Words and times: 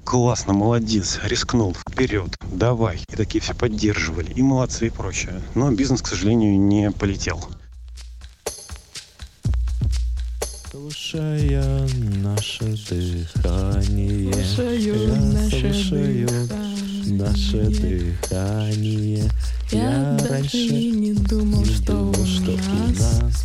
Классно, 0.00 0.54
молодец, 0.54 1.20
рискнул, 1.22 1.74
вперед, 1.74 2.34
давай. 2.50 3.04
И 3.08 3.16
такие 3.16 3.42
все 3.42 3.54
поддерживали, 3.54 4.32
и 4.32 4.42
молодцы, 4.42 4.86
и 4.86 4.90
прочее. 4.90 5.42
Но 5.54 5.70
бизнес, 5.70 6.00
к 6.00 6.06
сожалению, 6.06 6.58
не 6.58 6.90
полетел. 6.90 7.44
Слушая 10.70 11.86
наше 12.22 12.64
дыхание, 12.88 14.32
Слушаю 14.32 15.08
я 15.08 15.20
наше 15.20 15.72
слушаю 15.74 16.26
дыхание. 16.26 17.18
наше 17.18 17.62
дыхание. 17.68 19.30
Я 19.70 20.16
даже 20.18 20.32
раньше 20.32 20.72
не 20.72 21.12
думал, 21.12 21.60
не 21.60 21.74
что 21.74 21.92
думал, 21.92 22.10
у 22.18 22.26
что 22.26 22.52
у 22.52 22.56
нас 22.56 23.20
нас 23.20 23.44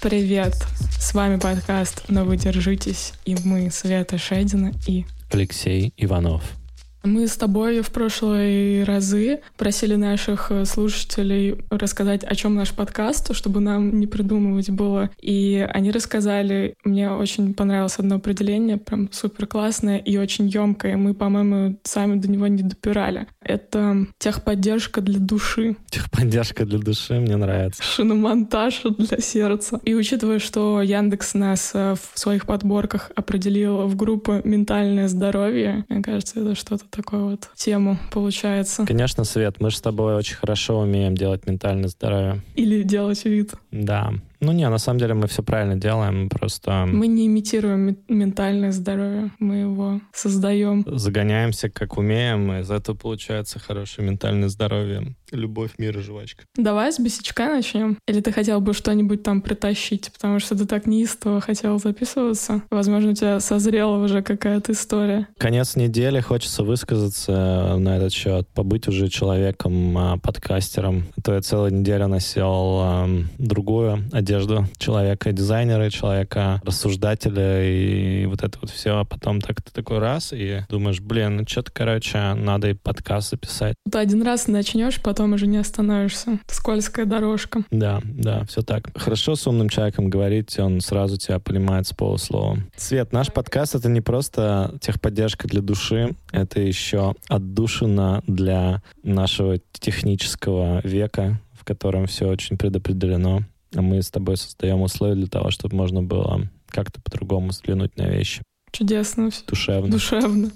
Привет! 0.00 0.56
С 0.98 1.14
вами 1.14 1.38
подкаст 1.38 2.04
«Но 2.08 2.24
вы 2.24 2.36
держитесь» 2.36 3.14
и 3.24 3.36
мы, 3.44 3.70
Света 3.70 4.18
Шедина 4.18 4.72
и... 4.86 5.06
Алексей 5.30 5.94
Иванов. 5.96 6.42
Мы 7.04 7.28
с 7.28 7.36
тобой 7.36 7.80
в 7.80 7.90
прошлые 7.90 8.82
разы 8.82 9.40
просили 9.56 9.94
наших 9.94 10.50
э, 10.50 10.64
слушателей 10.64 11.56
рассказать, 11.70 12.24
о 12.24 12.34
чем 12.34 12.56
наш 12.56 12.72
подкаст, 12.72 13.34
чтобы 13.34 13.60
нам 13.60 14.00
не 14.00 14.06
придумывать 14.08 14.70
было. 14.70 15.08
И 15.20 15.66
они 15.72 15.92
рассказали, 15.92 16.74
мне 16.84 17.10
очень 17.10 17.54
понравилось 17.54 17.98
одно 17.98 18.16
определение, 18.16 18.76
прям 18.76 19.10
супер 19.12 19.46
классное 19.46 19.98
и 19.98 20.16
очень 20.16 20.48
емкое. 20.48 20.96
Мы, 20.96 21.14
по-моему, 21.14 21.78
сами 21.84 22.18
до 22.18 22.28
него 22.28 22.48
не 22.48 22.62
допирали. 22.62 23.28
Это 23.48 24.06
техподдержка 24.18 25.00
для 25.00 25.18
души. 25.18 25.76
Техподдержка 25.88 26.66
для 26.66 26.78
души 26.78 27.14
мне 27.14 27.36
нравится. 27.36 27.82
шиномонтаж 27.82 28.82
для 28.98 29.18
сердца. 29.18 29.80
И 29.84 29.94
учитывая, 29.94 30.38
что 30.38 30.82
Яндекс 30.82 31.32
нас 31.34 31.70
э, 31.72 31.94
в 31.94 32.18
своих 32.18 32.44
подборках 32.44 33.10
определил 33.16 33.86
в 33.86 33.96
группу 33.96 34.40
«Ментальное 34.44 35.08
здоровье», 35.08 35.86
мне 35.88 36.02
кажется, 36.02 36.40
это 36.40 36.54
что-то 36.54 36.84
такое 36.90 37.20
вот 37.20 37.50
тему 37.54 37.98
получается. 38.12 38.84
Конечно, 38.84 39.24
Свет, 39.24 39.56
мы 39.60 39.70
же 39.70 39.78
с 39.78 39.80
тобой 39.80 40.14
очень 40.14 40.36
хорошо 40.36 40.80
умеем 40.80 41.14
делать 41.14 41.46
ментальное 41.46 41.88
здоровье. 41.88 42.42
Или 42.54 42.82
делать 42.82 43.24
вид. 43.24 43.54
Да. 43.70 44.12
Ну 44.40 44.52
не, 44.52 44.68
на 44.68 44.78
самом 44.78 44.98
деле 45.00 45.14
мы 45.14 45.26
все 45.26 45.42
правильно 45.42 45.76
делаем, 45.76 46.28
просто 46.28 46.84
Мы 46.86 47.06
не 47.08 47.26
имитируем 47.26 47.80
ме- 47.80 47.96
ментальное 48.08 48.72
здоровье, 48.72 49.30
мы 49.38 49.56
его 49.56 50.00
создаем. 50.12 50.84
загоняемся 50.86 51.68
как 51.68 51.96
умеем, 51.98 52.52
и 52.52 52.60
из 52.60 52.70
этого 52.70 52.96
получается 52.96 53.58
хорошее 53.58 54.08
ментальное 54.08 54.48
здоровье. 54.48 55.14
Любовь, 55.32 55.72
мир 55.78 55.98
и 55.98 56.02
жвачка. 56.02 56.44
Давай 56.56 56.90
с 56.92 56.98
бесячка 56.98 57.48
начнем. 57.48 57.98
Или 58.06 58.20
ты 58.20 58.32
хотел 58.32 58.60
бы 58.60 58.72
что-нибудь 58.72 59.22
там 59.22 59.42
притащить, 59.42 60.10
потому 60.12 60.38
что 60.38 60.56
ты 60.56 60.66
так 60.66 60.86
неистово 60.86 61.40
хотел 61.40 61.78
записываться. 61.78 62.62
Возможно, 62.70 63.10
у 63.10 63.14
тебя 63.14 63.38
созрела 63.40 64.02
уже 64.02 64.22
какая-то 64.22 64.72
история. 64.72 65.28
Конец 65.38 65.76
недели, 65.76 66.20
хочется 66.20 66.62
высказаться 66.62 67.76
на 67.78 67.96
этот 67.98 68.12
счет, 68.12 68.48
побыть 68.54 68.88
уже 68.88 69.08
человеком, 69.08 69.96
а, 69.98 70.16
подкастером. 70.18 71.04
А 71.16 71.20
То 71.20 71.34
я 71.34 71.42
целую 71.42 71.74
неделю 71.74 72.06
носил 72.08 72.80
ам, 72.80 73.28
другую 73.38 74.04
одежду 74.28 74.66
человека 74.76 75.32
дизайнера, 75.32 75.88
человека 75.88 76.60
рассуждателя 76.62 77.64
и 77.64 78.26
вот 78.26 78.42
это 78.42 78.58
вот 78.60 78.70
все. 78.70 78.98
А 78.98 79.04
потом 79.04 79.40
так 79.40 79.62
ты 79.62 79.72
такой 79.72 79.98
раз 79.98 80.34
и 80.34 80.64
думаешь, 80.68 81.00
блин, 81.00 81.38
ну 81.38 81.44
что-то, 81.48 81.72
короче, 81.72 82.34
надо 82.34 82.68
и 82.68 82.74
подкаст 82.74 83.30
записать. 83.30 83.74
Ты 83.90 83.98
один 83.98 84.22
раз 84.22 84.46
начнешь, 84.46 85.00
потом 85.00 85.32
уже 85.32 85.46
не 85.46 85.56
остановишься. 85.56 86.38
Скользкая 86.46 87.06
дорожка. 87.06 87.62
Да, 87.70 88.00
да, 88.04 88.44
все 88.44 88.60
так. 88.60 88.90
Хорошо 88.94 89.34
с 89.34 89.46
умным 89.46 89.70
человеком 89.70 90.10
говорить, 90.10 90.58
он 90.58 90.82
сразу 90.82 91.16
тебя 91.16 91.38
понимает 91.38 91.86
с 91.86 91.94
полуслова. 91.94 92.58
Свет, 92.76 93.12
наш 93.12 93.32
подкаст— 93.32 93.74
это 93.76 93.88
не 93.88 94.02
просто 94.02 94.74
техподдержка 94.82 95.48
для 95.48 95.62
души, 95.62 96.14
это 96.32 96.60
еще 96.60 97.14
отдушина 97.28 98.22
для 98.26 98.82
нашего 99.02 99.58
технического 99.72 100.86
века, 100.86 101.40
в 101.58 101.64
котором 101.64 102.06
все 102.06 102.26
очень 102.26 102.58
предопределено. 102.58 103.44
Мы 103.74 104.02
с 104.02 104.10
тобой 104.10 104.36
создаем 104.36 104.82
условия 104.82 105.14
для 105.14 105.26
того, 105.26 105.50
чтобы 105.50 105.76
можно 105.76 106.02
было 106.02 106.48
как-то 106.68 107.00
по-другому 107.00 107.48
взглянуть 107.48 107.96
на 107.96 108.08
вещи. 108.08 108.42
Чудесно 108.72 109.30
все. 109.30 109.44
Душевно. 109.46 109.90
Душевно. 109.90 110.50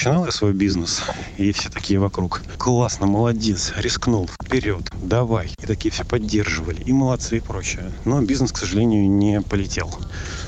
Начинал 0.00 0.24
я 0.24 0.32
свой 0.32 0.54
бизнес, 0.54 1.02
и 1.36 1.52
все 1.52 1.68
такие 1.68 2.00
вокруг. 2.00 2.40
Классно, 2.56 3.06
молодец, 3.06 3.74
рискнул, 3.76 4.30
вперед, 4.42 4.90
давай. 5.02 5.50
И 5.60 5.66
такие 5.66 5.92
все 5.92 6.06
поддерживали, 6.06 6.80
и 6.80 6.90
молодцы, 6.90 7.36
и 7.36 7.40
прочее. 7.40 7.92
Но 8.06 8.22
бизнес, 8.22 8.50
к 8.50 8.56
сожалению, 8.56 9.10
не 9.10 9.42
полетел. 9.42 9.94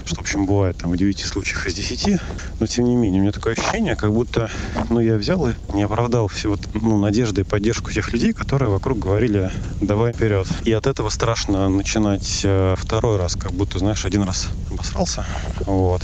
Что, 0.06 0.16
в 0.16 0.20
общем, 0.20 0.46
бывает 0.46 0.78
там 0.78 0.90
в 0.90 0.96
9 0.96 1.20
случаях 1.20 1.66
из 1.66 1.74
10. 1.74 2.18
Но, 2.60 2.66
тем 2.66 2.86
не 2.86 2.96
менее, 2.96 3.20
у 3.20 3.24
меня 3.24 3.32
такое 3.32 3.52
ощущение, 3.52 3.94
как 3.94 4.14
будто, 4.14 4.50
ну, 4.88 5.00
я 5.00 5.16
взял 5.16 5.46
и 5.46 5.52
не 5.74 5.82
оправдал 5.82 6.28
все 6.28 6.48
вот, 6.48 6.60
ну, 6.72 6.96
надежды 6.96 7.42
и 7.42 7.44
поддержку 7.44 7.92
тех 7.92 8.10
людей, 8.10 8.32
которые 8.32 8.70
вокруг 8.70 8.98
говорили, 9.00 9.50
давай 9.82 10.14
вперед. 10.14 10.48
И 10.64 10.72
от 10.72 10.86
этого 10.86 11.10
страшно 11.10 11.68
начинать 11.68 12.40
э, 12.42 12.74
второй 12.78 13.18
раз, 13.18 13.36
как 13.36 13.52
будто, 13.52 13.78
знаешь, 13.78 14.06
один 14.06 14.22
раз 14.22 14.48
обосрался, 14.70 15.26
вот. 15.66 16.00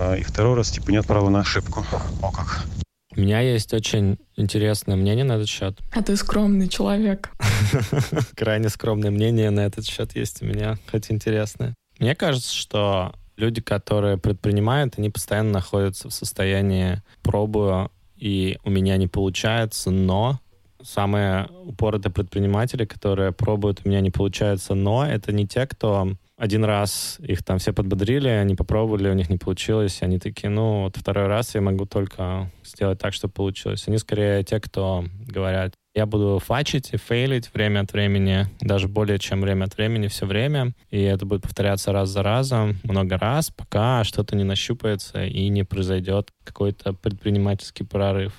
А, 0.00 0.14
И 0.14 0.22
второй 0.22 0.54
раз, 0.54 0.70
типа, 0.70 0.90
нет 0.90 1.06
права 1.06 1.28
на 1.28 1.40
ошибку. 1.40 1.84
О 2.22 2.30
как. 2.30 2.64
У 3.16 3.20
меня 3.20 3.40
есть 3.40 3.74
очень 3.74 4.18
интересное 4.36 4.94
мнение 4.94 5.24
на 5.24 5.32
этот 5.32 5.48
счет. 5.48 5.78
А 5.92 6.02
ты 6.02 6.16
скромный 6.16 6.68
человек. 6.68 7.30
Крайне 8.36 8.68
скромное 8.68 9.10
мнение 9.10 9.50
на 9.50 9.60
этот 9.60 9.86
счет 9.86 10.14
есть 10.14 10.40
у 10.40 10.46
меня, 10.46 10.78
хоть 10.88 11.10
интересное. 11.10 11.74
Мне 11.98 12.14
кажется, 12.14 12.54
что 12.54 13.12
люди, 13.36 13.60
которые 13.60 14.18
предпринимают, 14.18 14.98
они 14.98 15.10
постоянно 15.10 15.50
находятся 15.50 16.08
в 16.08 16.14
состоянии 16.14 17.02
пробую, 17.22 17.90
и 18.16 18.58
у 18.62 18.70
меня 18.70 18.96
не 18.98 19.08
получается, 19.08 19.90
но 19.90 20.38
самые 20.80 21.48
упоротые 21.64 22.12
предприниматели, 22.12 22.84
которые 22.84 23.32
пробуют, 23.32 23.80
у 23.84 23.88
меня 23.88 24.00
не 24.00 24.10
получается, 24.10 24.74
но 24.74 25.04
это 25.04 25.32
не 25.32 25.44
те, 25.44 25.66
кто 25.66 26.12
один 26.38 26.64
раз 26.64 27.18
их 27.18 27.42
там 27.42 27.58
все 27.58 27.72
подбодрили, 27.72 28.28
они 28.28 28.54
попробовали, 28.54 29.10
у 29.10 29.14
них 29.14 29.28
не 29.28 29.38
получилось, 29.38 30.02
они 30.02 30.20
такие, 30.20 30.48
ну, 30.48 30.84
вот 30.84 30.96
второй 30.96 31.26
раз 31.26 31.54
я 31.56 31.60
могу 31.60 31.84
только 31.84 32.50
сделать 32.64 33.00
так, 33.00 33.12
чтобы 33.12 33.34
получилось. 33.34 33.88
Они 33.88 33.98
скорее 33.98 34.44
те, 34.44 34.60
кто 34.60 35.04
говорят, 35.26 35.74
я 35.96 36.06
буду 36.06 36.38
фачить 36.38 36.90
и 36.92 36.96
фейлить 36.96 37.52
время 37.52 37.80
от 37.80 37.92
времени, 37.92 38.46
даже 38.60 38.86
более 38.86 39.18
чем 39.18 39.40
время 39.40 39.64
от 39.64 39.76
времени, 39.76 40.06
все 40.06 40.26
время. 40.26 40.74
И 40.90 41.02
это 41.02 41.26
будет 41.26 41.42
повторяться 41.42 41.90
раз 41.90 42.10
за 42.10 42.22
разом, 42.22 42.78
много 42.84 43.18
раз, 43.18 43.50
пока 43.50 44.04
что-то 44.04 44.36
не 44.36 44.44
нащупается 44.44 45.24
и 45.24 45.48
не 45.48 45.64
произойдет 45.64 46.28
какой-то 46.44 46.92
предпринимательский 46.92 47.84
прорыв. 47.84 48.32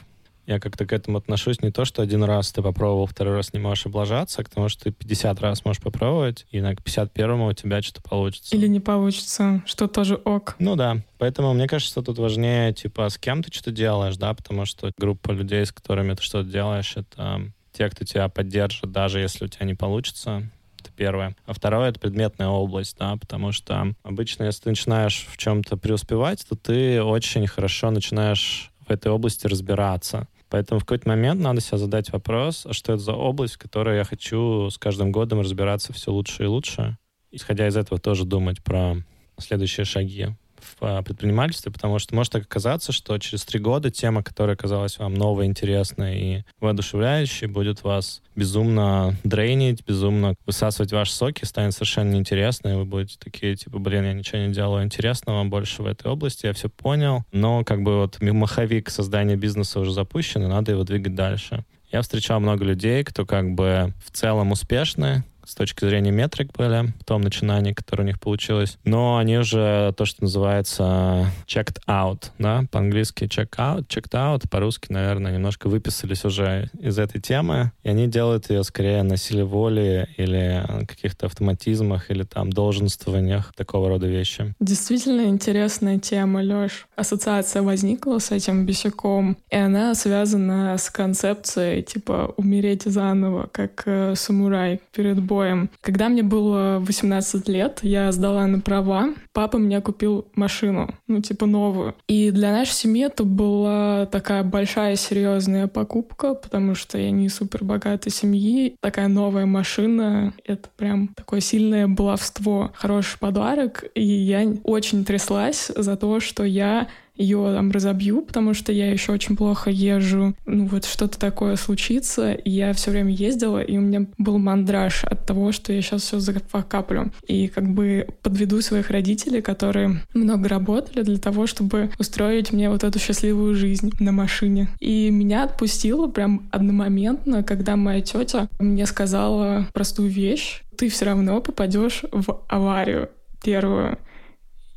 Я 0.50 0.60
как-то 0.60 0.88
к 0.88 0.94
этому 0.94 1.20
отношусь 1.20 1.62
не 1.62 1.70
то, 1.70 1.86
что 1.86 2.02
один 2.02 2.24
раз 2.24 2.52
ты 2.52 2.64
попробовал, 2.64 3.06
второй 3.06 3.36
раз 3.36 3.54
не 3.54 3.60
можешь 3.60 3.86
облажаться, 3.86 4.42
а 4.42 4.44
к 4.44 4.50
тому, 4.50 4.68
что 4.68 4.86
ты 4.86 4.92
50 4.92 5.40
раз 5.42 5.64
можешь 5.64 5.80
попробовать, 5.80 6.48
и 6.50 6.60
на 6.60 6.74
51-му 6.74 7.46
у 7.46 7.54
тебя 7.54 7.84
что-то 7.84 8.02
получится. 8.02 8.56
Или 8.56 8.66
не 8.66 8.80
получится, 8.80 9.62
что 9.68 9.88
тоже 9.88 10.16
ок. 10.16 10.56
Ну 10.58 10.76
да, 10.76 11.04
поэтому 11.20 11.54
мне 11.54 11.68
кажется, 11.68 11.92
что 11.92 12.02
тут 12.02 12.18
важнее, 12.18 12.74
типа, 12.74 13.10
с 13.10 13.20
кем 13.20 13.44
ты 13.44 13.54
что-то 13.54 13.70
делаешь, 13.70 14.18
да, 14.18 14.34
потому 14.34 14.66
что 14.66 14.92
группа 14.98 15.30
людей, 15.30 15.64
с 15.64 15.72
которыми 15.72 16.16
ты 16.16 16.24
что-то 16.24 16.50
делаешь, 16.50 16.94
это 16.96 17.52
те, 17.72 17.88
кто 17.88 18.04
тебя 18.04 18.28
поддержит, 18.28 18.92
даже 18.92 19.20
если 19.20 19.46
у 19.46 19.48
тебя 19.48 19.68
не 19.68 19.76
получится. 19.76 20.50
Это 20.80 20.90
первое. 20.96 21.36
А 21.46 21.54
второе— 21.54 21.90
это 21.92 22.00
предметная 22.00 22.48
область, 22.48 22.98
да, 22.98 23.16
потому 23.18 23.52
что 23.52 23.94
обычно, 24.02 24.46
если 24.46 24.64
ты 24.64 24.70
начинаешь 24.70 25.28
в 25.30 25.38
чем-то 25.38 25.78
преуспевать, 25.78 26.44
то 26.50 26.56
ты 26.56 27.04
очень 27.04 27.46
хорошо 27.46 27.92
начинаешь 27.92 28.72
в 28.88 28.92
этой 28.92 29.12
области 29.12 29.46
разбираться. 29.46 30.28
Поэтому 30.50 30.80
в 30.80 30.84
какой-то 30.84 31.08
момент 31.08 31.42
надо 31.42 31.62
себе 31.62 31.78
задать 31.78 32.12
вопрос, 32.12 32.66
а 32.66 32.74
что 32.74 32.94
это 32.94 33.02
за 33.02 33.14
область, 33.14 33.56
в 33.56 33.60
которой 33.60 33.98
я 33.98 34.04
хочу 34.04 34.70
с 34.70 34.78
каждым 34.78 35.12
годом 35.12 35.42
разбираться 35.42 35.94
все 35.94 36.12
лучше 36.12 36.44
и 36.44 36.48
лучше. 36.48 36.98
Исходя 37.32 37.68
из 37.68 37.78
этого 37.78 38.00
тоже 38.00 38.26
думать 38.26 38.64
про 38.64 38.98
следующие 39.38 39.86
шаги 39.86 40.30
в 40.62 40.78
а, 40.82 41.02
предпринимательстве, 41.02 41.72
потому 41.72 42.00
что 42.00 42.16
может 42.16 42.34
так 42.34 42.44
оказаться, 42.44 42.92
что 42.92 43.18
через 43.18 43.44
три 43.46 43.60
года 43.60 43.92
тема, 43.92 44.24
которая 44.24 44.56
казалась 44.56 44.98
вам 45.00 45.14
новой, 45.14 45.46
интересной 45.46 46.20
и 46.20 46.44
воодушевляющей, 46.60 47.48
будет 47.48 47.84
вас 47.84 48.22
безумно 48.36 49.16
дрейнить, 49.24 49.86
безумно 49.86 50.36
высасывать 50.46 50.92
ваши 50.92 51.12
соки, 51.12 51.46
станет 51.46 51.74
совершенно 51.74 52.12
неинтересной, 52.12 52.74
и 52.74 52.76
вы 52.76 52.86
будете 52.86 53.18
такие, 53.20 53.56
типа, 53.56 53.80
блин, 53.80 54.06
я 54.06 54.14
ничего 54.14 54.40
не 54.40 54.54
делаю 54.54 54.84
интересного 54.84 55.44
больше 55.44 55.84
в 55.84 55.86
этой 55.86 56.12
области, 56.12 56.46
я 56.46 56.54
все 56.54 56.70
понял, 56.70 57.24
но 57.32 57.64
как 57.64 57.84
бы 57.84 57.98
вот 57.98 58.22
маховик 58.22 58.90
создания 58.90 59.36
бизнеса 59.36 59.80
уже 59.80 59.92
запущен, 59.92 60.44
и 60.44 60.48
надо 60.48 60.72
его 60.72 60.84
двигать 60.84 61.16
дальше. 61.16 61.66
Я 61.92 62.02
встречал 62.04 62.40
много 62.40 62.64
людей, 62.64 63.04
кто 63.04 63.26
как 63.26 63.56
бы 63.56 63.94
в 64.06 64.12
целом 64.12 64.52
успешны, 64.52 65.24
с 65.50 65.56
точки 65.56 65.84
зрения 65.84 66.12
метрик 66.12 66.52
были 66.56 66.94
в 67.00 67.04
том 67.04 67.22
начинании, 67.22 67.74
которое 67.74 68.04
у 68.04 68.06
них 68.06 68.20
получилось. 68.20 68.78
Но 68.84 69.18
они 69.18 69.40
уже 69.40 69.94
то, 69.98 70.06
что 70.06 70.24
называется 70.24 71.32
checked 71.48 71.80
out, 71.88 72.26
да, 72.38 72.66
по-английски 72.72 73.24
check 73.24 73.50
out, 73.58 73.88
checked 73.88 74.12
out, 74.12 74.48
по-русски, 74.48 74.92
наверное, 74.92 75.34
немножко 75.34 75.68
выписались 75.68 76.24
уже 76.24 76.70
из 76.80 77.00
этой 77.00 77.20
темы, 77.20 77.72
и 77.82 77.90
они 77.90 78.08
делают 78.08 78.52
ее 78.52 78.64
скорее 78.64 79.02
на 79.02 79.18
силе 79.18 79.44
воли 79.44 80.08
или 80.18 80.64
каких-то 80.88 81.26
автоматизмах 81.26 82.12
или 82.12 82.24
там 82.24 82.52
долженствованиях, 82.52 83.52
такого 83.56 83.90
рода 83.90 84.06
вещи. 84.06 84.54
Действительно 84.60 85.24
интересная 85.24 85.98
тема, 85.98 86.44
Лёш. 86.44 86.88
Ассоциация 86.96 87.64
возникла 87.64 88.20
с 88.20 88.30
этим 88.30 88.68
бесяком, 88.68 89.38
и 89.50 89.56
она 89.56 89.96
связана 89.96 90.78
с 90.78 90.92
концепцией 90.92 91.82
типа 91.82 92.34
умереть 92.38 92.84
заново, 92.84 93.50
как 93.52 93.84
э, 93.86 94.14
самурай 94.16 94.80
перед 94.94 95.20
боем. 95.20 95.39
Когда 95.82 96.10
мне 96.10 96.24
было 96.24 96.78
18 96.80 97.48
лет, 97.48 97.80
я 97.82 98.12
сдала 98.12 98.48
на 98.48 98.60
права, 98.60 99.10
папа 99.34 99.58
мне 99.58 99.82
купил 99.82 100.28
машину, 100.36 100.94
ну 101.08 101.22
типа 101.22 101.46
новую. 101.46 101.96
И 102.08 102.32
для 102.32 102.52
нашей 102.52 102.74
семьи 102.74 103.06
это 103.06 103.24
была 103.24 104.06
такая 104.08 104.44
большая 104.44 104.96
серьезная 104.96 105.68
покупка, 105.68 106.34
потому 106.36 106.76
что 106.76 106.98
я 106.98 107.12
не 107.12 107.30
супер 107.30 107.64
богатой 107.64 108.12
семьи. 108.12 108.76
Такая 108.82 109.08
новая 109.08 109.46
машина— 109.46 110.34
это 110.46 110.70
прям 110.78 111.10
такое 111.10 111.40
сильное 111.40 111.88
баловство, 111.88 112.72
хороший 112.76 113.20
подарок. 113.20 113.86
И 113.96 114.04
я 114.04 114.54
очень 114.64 115.06
тряслась 115.06 115.72
за 115.76 115.96
то, 115.96 116.20
что 116.20 116.44
я 116.44 116.88
ее 117.20 117.54
там 117.54 117.70
разобью, 117.70 118.22
потому 118.22 118.54
что 118.54 118.72
я 118.72 118.90
еще 118.90 119.12
очень 119.12 119.36
плохо 119.36 119.70
езжу. 119.70 120.34
Ну 120.46 120.66
вот 120.66 120.86
что-то 120.86 121.20
такое 121.20 121.58
случится, 121.58 122.32
и 122.32 122.50
я 122.50 122.74
все 122.74 122.92
время 122.92 123.12
ездила, 123.12 123.60
и 123.60 123.78
у 123.78 123.82
меня 123.82 124.08
был 124.18 124.38
мандраж 124.38 125.04
от 125.04 125.26
того, 125.26 125.52
что 125.52 125.74
я 125.74 125.82
сейчас 125.82 126.04
все 126.04 126.20
закаплю. 126.20 127.12
И 127.28 127.48
как 127.50 127.70
бы 127.70 128.08
подведу 128.24 128.62
своих 128.62 128.90
родителей, 128.90 129.42
которые 129.42 130.02
много 130.14 130.48
работали 130.48 131.04
для 131.04 131.18
того, 131.18 131.46
чтобы 131.46 131.92
устроить 132.00 132.54
мне 132.54 132.70
вот 132.70 132.84
эту 132.84 133.00
счастливую 133.00 133.54
жизнь 133.56 133.92
на 134.00 134.14
машине. 134.14 134.70
И 134.80 135.10
меня 135.12 135.44
отпустило 135.44 136.08
прям 136.08 136.48
одномоментно, 136.52 137.44
когда 137.44 137.76
моя 137.76 138.02
тетя 138.02 138.48
мне 138.60 138.86
сказала 138.86 139.68
простую 139.74 140.10
вещь. 140.10 140.62
Ты 140.78 140.88
все 140.88 141.06
равно 141.06 141.42
попадешь 141.42 142.04
в 142.14 142.42
аварию 142.48 143.10
первую, 143.44 143.98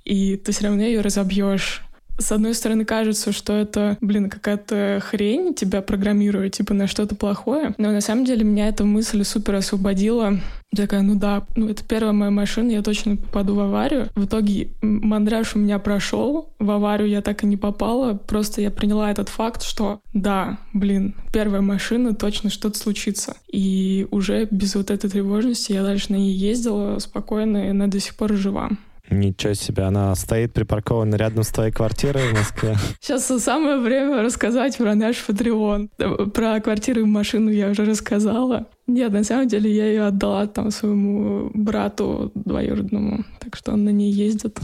и 0.05 0.37
ты 0.37 0.50
все 0.50 0.65
равно 0.67 0.83
ее 0.83 1.00
разобьешь 1.00 1.83
с 2.22 2.32
одной 2.32 2.54
стороны, 2.54 2.84
кажется, 2.84 3.32
что 3.32 3.52
это, 3.52 3.98
блин, 4.00 4.30
какая-то 4.30 5.02
хрень 5.04 5.54
тебя 5.54 5.82
программирует, 5.82 6.54
типа, 6.54 6.74
на 6.74 6.86
что-то 6.86 7.14
плохое. 7.14 7.74
Но 7.78 7.90
на 7.90 8.00
самом 8.00 8.24
деле 8.24 8.44
меня 8.44 8.69
эта 8.69 8.84
мысль 8.84 9.24
супер 9.24 9.56
освободила. 9.56 10.38
Я 10.74 10.84
такая, 10.84 11.02
ну 11.02 11.16
да, 11.16 11.44
ну 11.54 11.69
это 11.69 11.84
первая 11.84 12.12
моя 12.12 12.30
машина, 12.30 12.70
я 12.70 12.80
точно 12.80 13.16
попаду 13.16 13.54
в 13.54 13.60
аварию. 13.60 14.08
В 14.14 14.24
итоге 14.24 14.70
мандраж 14.80 15.54
у 15.54 15.58
меня 15.58 15.78
прошел, 15.78 16.48
в 16.58 16.70
аварию 16.70 17.10
я 17.10 17.20
так 17.20 17.44
и 17.44 17.46
не 17.46 17.58
попала, 17.58 18.14
просто 18.14 18.62
я 18.62 18.70
приняла 18.70 19.10
этот 19.10 19.28
факт, 19.28 19.62
что 19.62 20.00
да, 20.14 20.58
блин, 20.72 21.14
первая 21.30 21.60
машина, 21.60 22.14
точно 22.14 22.48
что-то 22.48 22.78
случится. 22.78 23.36
И 23.52 24.06
уже 24.10 24.48
без 24.50 24.74
вот 24.74 24.90
этой 24.90 25.10
тревожности 25.10 25.72
я 25.72 25.82
дальше 25.82 26.12
на 26.12 26.16
ней 26.16 26.32
ездила 26.32 26.98
спокойно, 27.00 27.66
и 27.66 27.70
она 27.70 27.86
до 27.88 28.00
сих 28.00 28.14
пор 28.14 28.32
жива. 28.32 28.70
Ничего 29.12 29.55
себе, 29.55 29.85
она 29.85 30.14
стоит 30.14 30.53
припаркована 30.53 31.17
рядом 31.17 31.44
с 31.44 31.49
твоей 31.49 31.73
квартирой 31.73 32.29
в 32.31 32.38
Москве. 32.38 32.76
Сейчас 33.00 33.26
самое 33.26 33.79
время 33.79 34.23
рассказать 34.23 34.76
про 34.79 34.94
наш 34.94 35.23
Патреон. 35.25 35.91
Про 36.35 36.61
квартиру 36.61 37.03
и 37.03 37.05
машину 37.05 37.50
я 37.50 37.70
уже 37.70 37.85
рассказала. 37.85 38.67
Нет, 38.87 39.12
на 39.12 39.25
самом 39.25 39.49
деле 39.49 39.70
я 39.70 39.87
ее 39.87 40.06
отдала 40.06 40.47
там 40.47 40.70
своему 40.70 41.50
брату 41.55 42.32
двоюродному, 42.35 43.25
так 43.41 43.56
что 43.56 43.73
он 43.73 43.85
на 43.85 43.91
ней 43.91 44.11
ездит. 44.11 44.59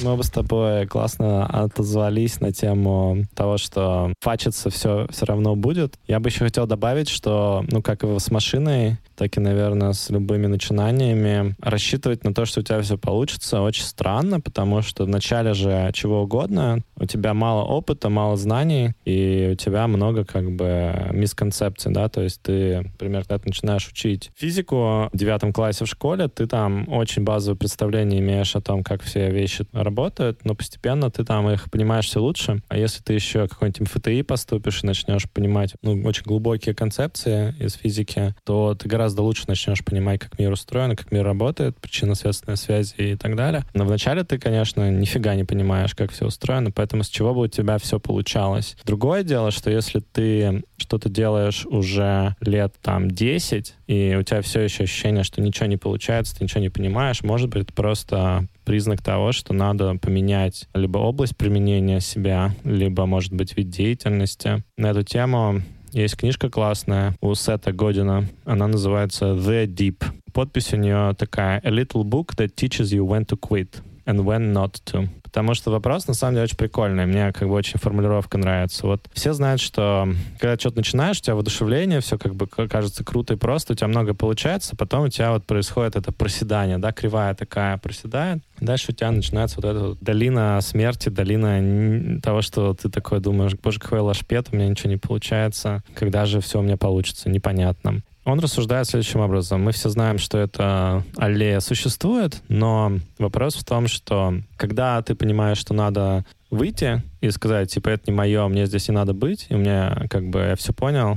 Мы 0.00 0.16
бы 0.16 0.22
с 0.22 0.30
тобой 0.30 0.86
классно 0.86 1.44
отозвались 1.46 2.40
на 2.40 2.52
тему 2.52 3.24
того, 3.34 3.58
что 3.58 4.12
фачиться 4.20 4.70
все, 4.70 5.08
все 5.10 5.26
равно 5.26 5.56
будет. 5.56 5.98
Я 6.06 6.20
бы 6.20 6.28
еще 6.28 6.44
хотел 6.44 6.66
добавить, 6.66 7.08
что, 7.08 7.64
ну, 7.68 7.82
как 7.82 8.04
и 8.04 8.18
с 8.18 8.30
машиной, 8.30 8.98
так 9.18 9.36
и, 9.36 9.40
наверное, 9.40 9.92
с 9.92 10.10
любыми 10.10 10.46
начинаниями, 10.46 11.56
рассчитывать 11.60 12.22
на 12.22 12.32
то, 12.32 12.44
что 12.44 12.60
у 12.60 12.62
тебя 12.62 12.80
все 12.82 12.96
получится, 12.96 13.60
очень 13.60 13.82
странно, 13.82 14.40
потому 14.40 14.80
что 14.80 15.04
в 15.04 15.08
начале 15.08 15.54
же 15.54 15.90
чего 15.92 16.22
угодно, 16.22 16.84
у 16.96 17.04
тебя 17.04 17.34
мало 17.34 17.64
опыта, 17.64 18.08
мало 18.08 18.36
знаний, 18.36 18.92
и 19.04 19.50
у 19.52 19.54
тебя 19.56 19.88
много 19.88 20.24
как 20.24 20.50
бы 20.52 21.08
мисконцепций, 21.12 21.92
да, 21.92 22.08
то 22.08 22.22
есть 22.22 22.40
ты, 22.42 22.82
например, 22.92 23.22
когда 23.22 23.38
ты 23.38 23.48
начинаешь 23.48 23.88
учить 23.88 24.30
физику 24.36 25.08
в 25.12 25.16
девятом 25.16 25.52
классе 25.52 25.84
в 25.84 25.88
школе, 25.88 26.28
ты 26.28 26.46
там 26.46 26.88
очень 26.88 27.24
базовое 27.24 27.58
представление 27.58 28.20
имеешь 28.20 28.54
о 28.54 28.60
том, 28.60 28.84
как 28.84 29.02
все 29.02 29.30
вещи 29.30 29.66
работают, 29.72 30.44
но 30.44 30.54
постепенно 30.54 31.10
ты 31.10 31.24
там 31.24 31.50
их 31.50 31.70
понимаешь 31.70 32.06
все 32.06 32.20
лучше. 32.20 32.62
А 32.68 32.76
если 32.76 33.02
ты 33.02 33.14
еще 33.14 33.48
какой-нибудь 33.48 33.80
МФТИ 33.80 34.22
поступишь 34.22 34.84
и 34.84 34.86
начнешь 34.86 35.28
понимать 35.28 35.74
ну, 35.82 36.00
очень 36.04 36.22
глубокие 36.24 36.74
концепции 36.74 37.54
из 37.58 37.74
физики, 37.74 38.34
то 38.44 38.74
ты 38.74 38.88
гораздо 38.88 39.07
лучше 39.16 39.44
начнешь 39.48 39.84
понимать, 39.84 40.20
как 40.20 40.38
мир 40.38 40.52
устроен, 40.52 40.96
как 40.96 41.10
мир 41.12 41.24
работает, 41.24 41.78
причинно-следственные 41.80 42.56
связи 42.56 42.94
и 42.98 43.16
так 43.16 43.36
далее. 43.36 43.64
Но 43.74 43.84
вначале 43.84 44.24
ты, 44.24 44.38
конечно, 44.38 44.90
нифига 44.90 45.34
не 45.34 45.44
понимаешь, 45.44 45.94
как 45.94 46.12
все 46.12 46.26
устроено, 46.26 46.70
поэтому 46.70 47.02
с 47.02 47.08
чего 47.08 47.34
бы 47.34 47.42
у 47.42 47.46
тебя 47.46 47.78
все 47.78 47.98
получалось. 47.98 48.76
Другое 48.84 49.22
дело, 49.22 49.50
что 49.50 49.70
если 49.70 50.00
ты 50.00 50.62
что-то 50.76 51.08
делаешь 51.08 51.66
уже 51.66 52.36
лет 52.40 52.74
там 52.82 53.10
10, 53.10 53.74
и 53.86 54.16
у 54.18 54.22
тебя 54.22 54.42
все 54.42 54.60
еще 54.60 54.84
ощущение, 54.84 55.24
что 55.24 55.40
ничего 55.40 55.66
не 55.66 55.76
получается, 55.76 56.36
ты 56.36 56.44
ничего 56.44 56.60
не 56.60 56.70
понимаешь, 56.70 57.22
может 57.22 57.48
быть, 57.48 57.72
просто 57.74 58.46
признак 58.64 59.02
того, 59.02 59.32
что 59.32 59.54
надо 59.54 59.94
поменять 59.94 60.68
либо 60.74 60.98
область 60.98 61.36
применения 61.36 62.00
себя, 62.00 62.54
либо, 62.64 63.06
может 63.06 63.32
быть, 63.32 63.56
вид 63.56 63.70
деятельности. 63.70 64.62
На 64.76 64.90
эту 64.90 65.02
тему 65.02 65.62
есть 66.02 66.16
книжка 66.16 66.48
классная 66.50 67.14
у 67.20 67.34
Сета 67.34 67.72
Година. 67.72 68.26
Она 68.44 68.66
называется 68.68 69.32
The 69.32 69.66
Deep. 69.66 70.04
Подпись 70.32 70.72
у 70.72 70.76
нее 70.76 71.14
такая 71.18 71.60
«A 71.64 71.70
little 71.70 72.04
book 72.04 72.36
that 72.36 72.54
teaches 72.54 72.92
you 72.92 73.06
when 73.06 73.26
to 73.26 73.38
quit 73.38 73.82
and 74.06 74.24
when 74.24 74.52
not 74.52 74.80
to». 74.86 75.08
Потому 75.28 75.54
что 75.54 75.70
вопрос, 75.70 76.06
на 76.08 76.14
самом 76.14 76.34
деле, 76.34 76.44
очень 76.44 76.56
прикольный. 76.56 77.06
Мне 77.06 77.32
как 77.32 77.48
бы 77.48 77.54
очень 77.54 77.78
формулировка 77.78 78.38
нравится. 78.38 78.86
Вот 78.86 79.08
все 79.12 79.32
знают, 79.34 79.60
что 79.60 80.08
когда 80.40 80.58
что-то 80.58 80.78
начинаешь, 80.78 81.18
у 81.18 81.22
тебя 81.22 81.34
воодушевление, 81.34 82.00
все 82.00 82.18
как 82.18 82.34
бы 82.34 82.46
кажется 82.46 83.04
круто 83.04 83.34
и 83.34 83.36
просто, 83.36 83.74
у 83.74 83.76
тебя 83.76 83.88
много 83.88 84.14
получается, 84.14 84.74
потом 84.74 85.04
у 85.04 85.08
тебя 85.08 85.32
вот 85.32 85.44
происходит 85.44 85.96
это 85.96 86.12
проседание, 86.12 86.78
да, 86.78 86.92
кривая 86.92 87.34
такая 87.34 87.76
проседает. 87.78 88.42
Дальше 88.60 88.92
у 88.92 88.94
тебя 88.94 89.10
начинается 89.10 89.56
вот 89.56 89.66
эта 89.66 89.78
вот 89.80 89.98
долина 90.00 90.58
смерти, 90.62 91.10
долина 91.10 92.20
того, 92.20 92.42
что 92.42 92.74
ты 92.74 92.88
такой 92.88 93.20
думаешь, 93.20 93.54
боже, 93.62 93.78
какой 93.78 94.00
лашпет, 94.00 94.48
у 94.50 94.56
меня 94.56 94.68
ничего 94.68 94.90
не 94.90 94.96
получается, 94.96 95.82
когда 95.94 96.26
же 96.26 96.40
все 96.40 96.58
у 96.58 96.62
меня 96.62 96.76
получится, 96.76 97.28
непонятно. 97.28 98.02
Он 98.28 98.40
рассуждает 98.40 98.86
следующим 98.86 99.20
образом. 99.20 99.62
Мы 99.62 99.72
все 99.72 99.88
знаем, 99.88 100.18
что 100.18 100.36
эта 100.36 101.02
аллея 101.16 101.60
существует, 101.60 102.42
но 102.48 102.98
вопрос 103.18 103.54
в 103.54 103.64
том, 103.64 103.88
что 103.88 104.34
когда 104.58 105.00
ты 105.00 105.14
понимаешь, 105.14 105.56
что 105.56 105.72
надо 105.72 106.26
выйти 106.50 107.02
и 107.22 107.30
сказать, 107.30 107.72
типа, 107.72 107.88
это 107.88 108.10
не 108.10 108.12
мое, 108.14 108.46
мне 108.48 108.66
здесь 108.66 108.86
не 108.90 108.94
надо 108.94 109.14
быть, 109.14 109.46
и 109.48 109.54
мне 109.54 110.06
как 110.10 110.28
бы 110.28 110.40
я 110.40 110.56
все 110.56 110.74
понял, 110.74 111.16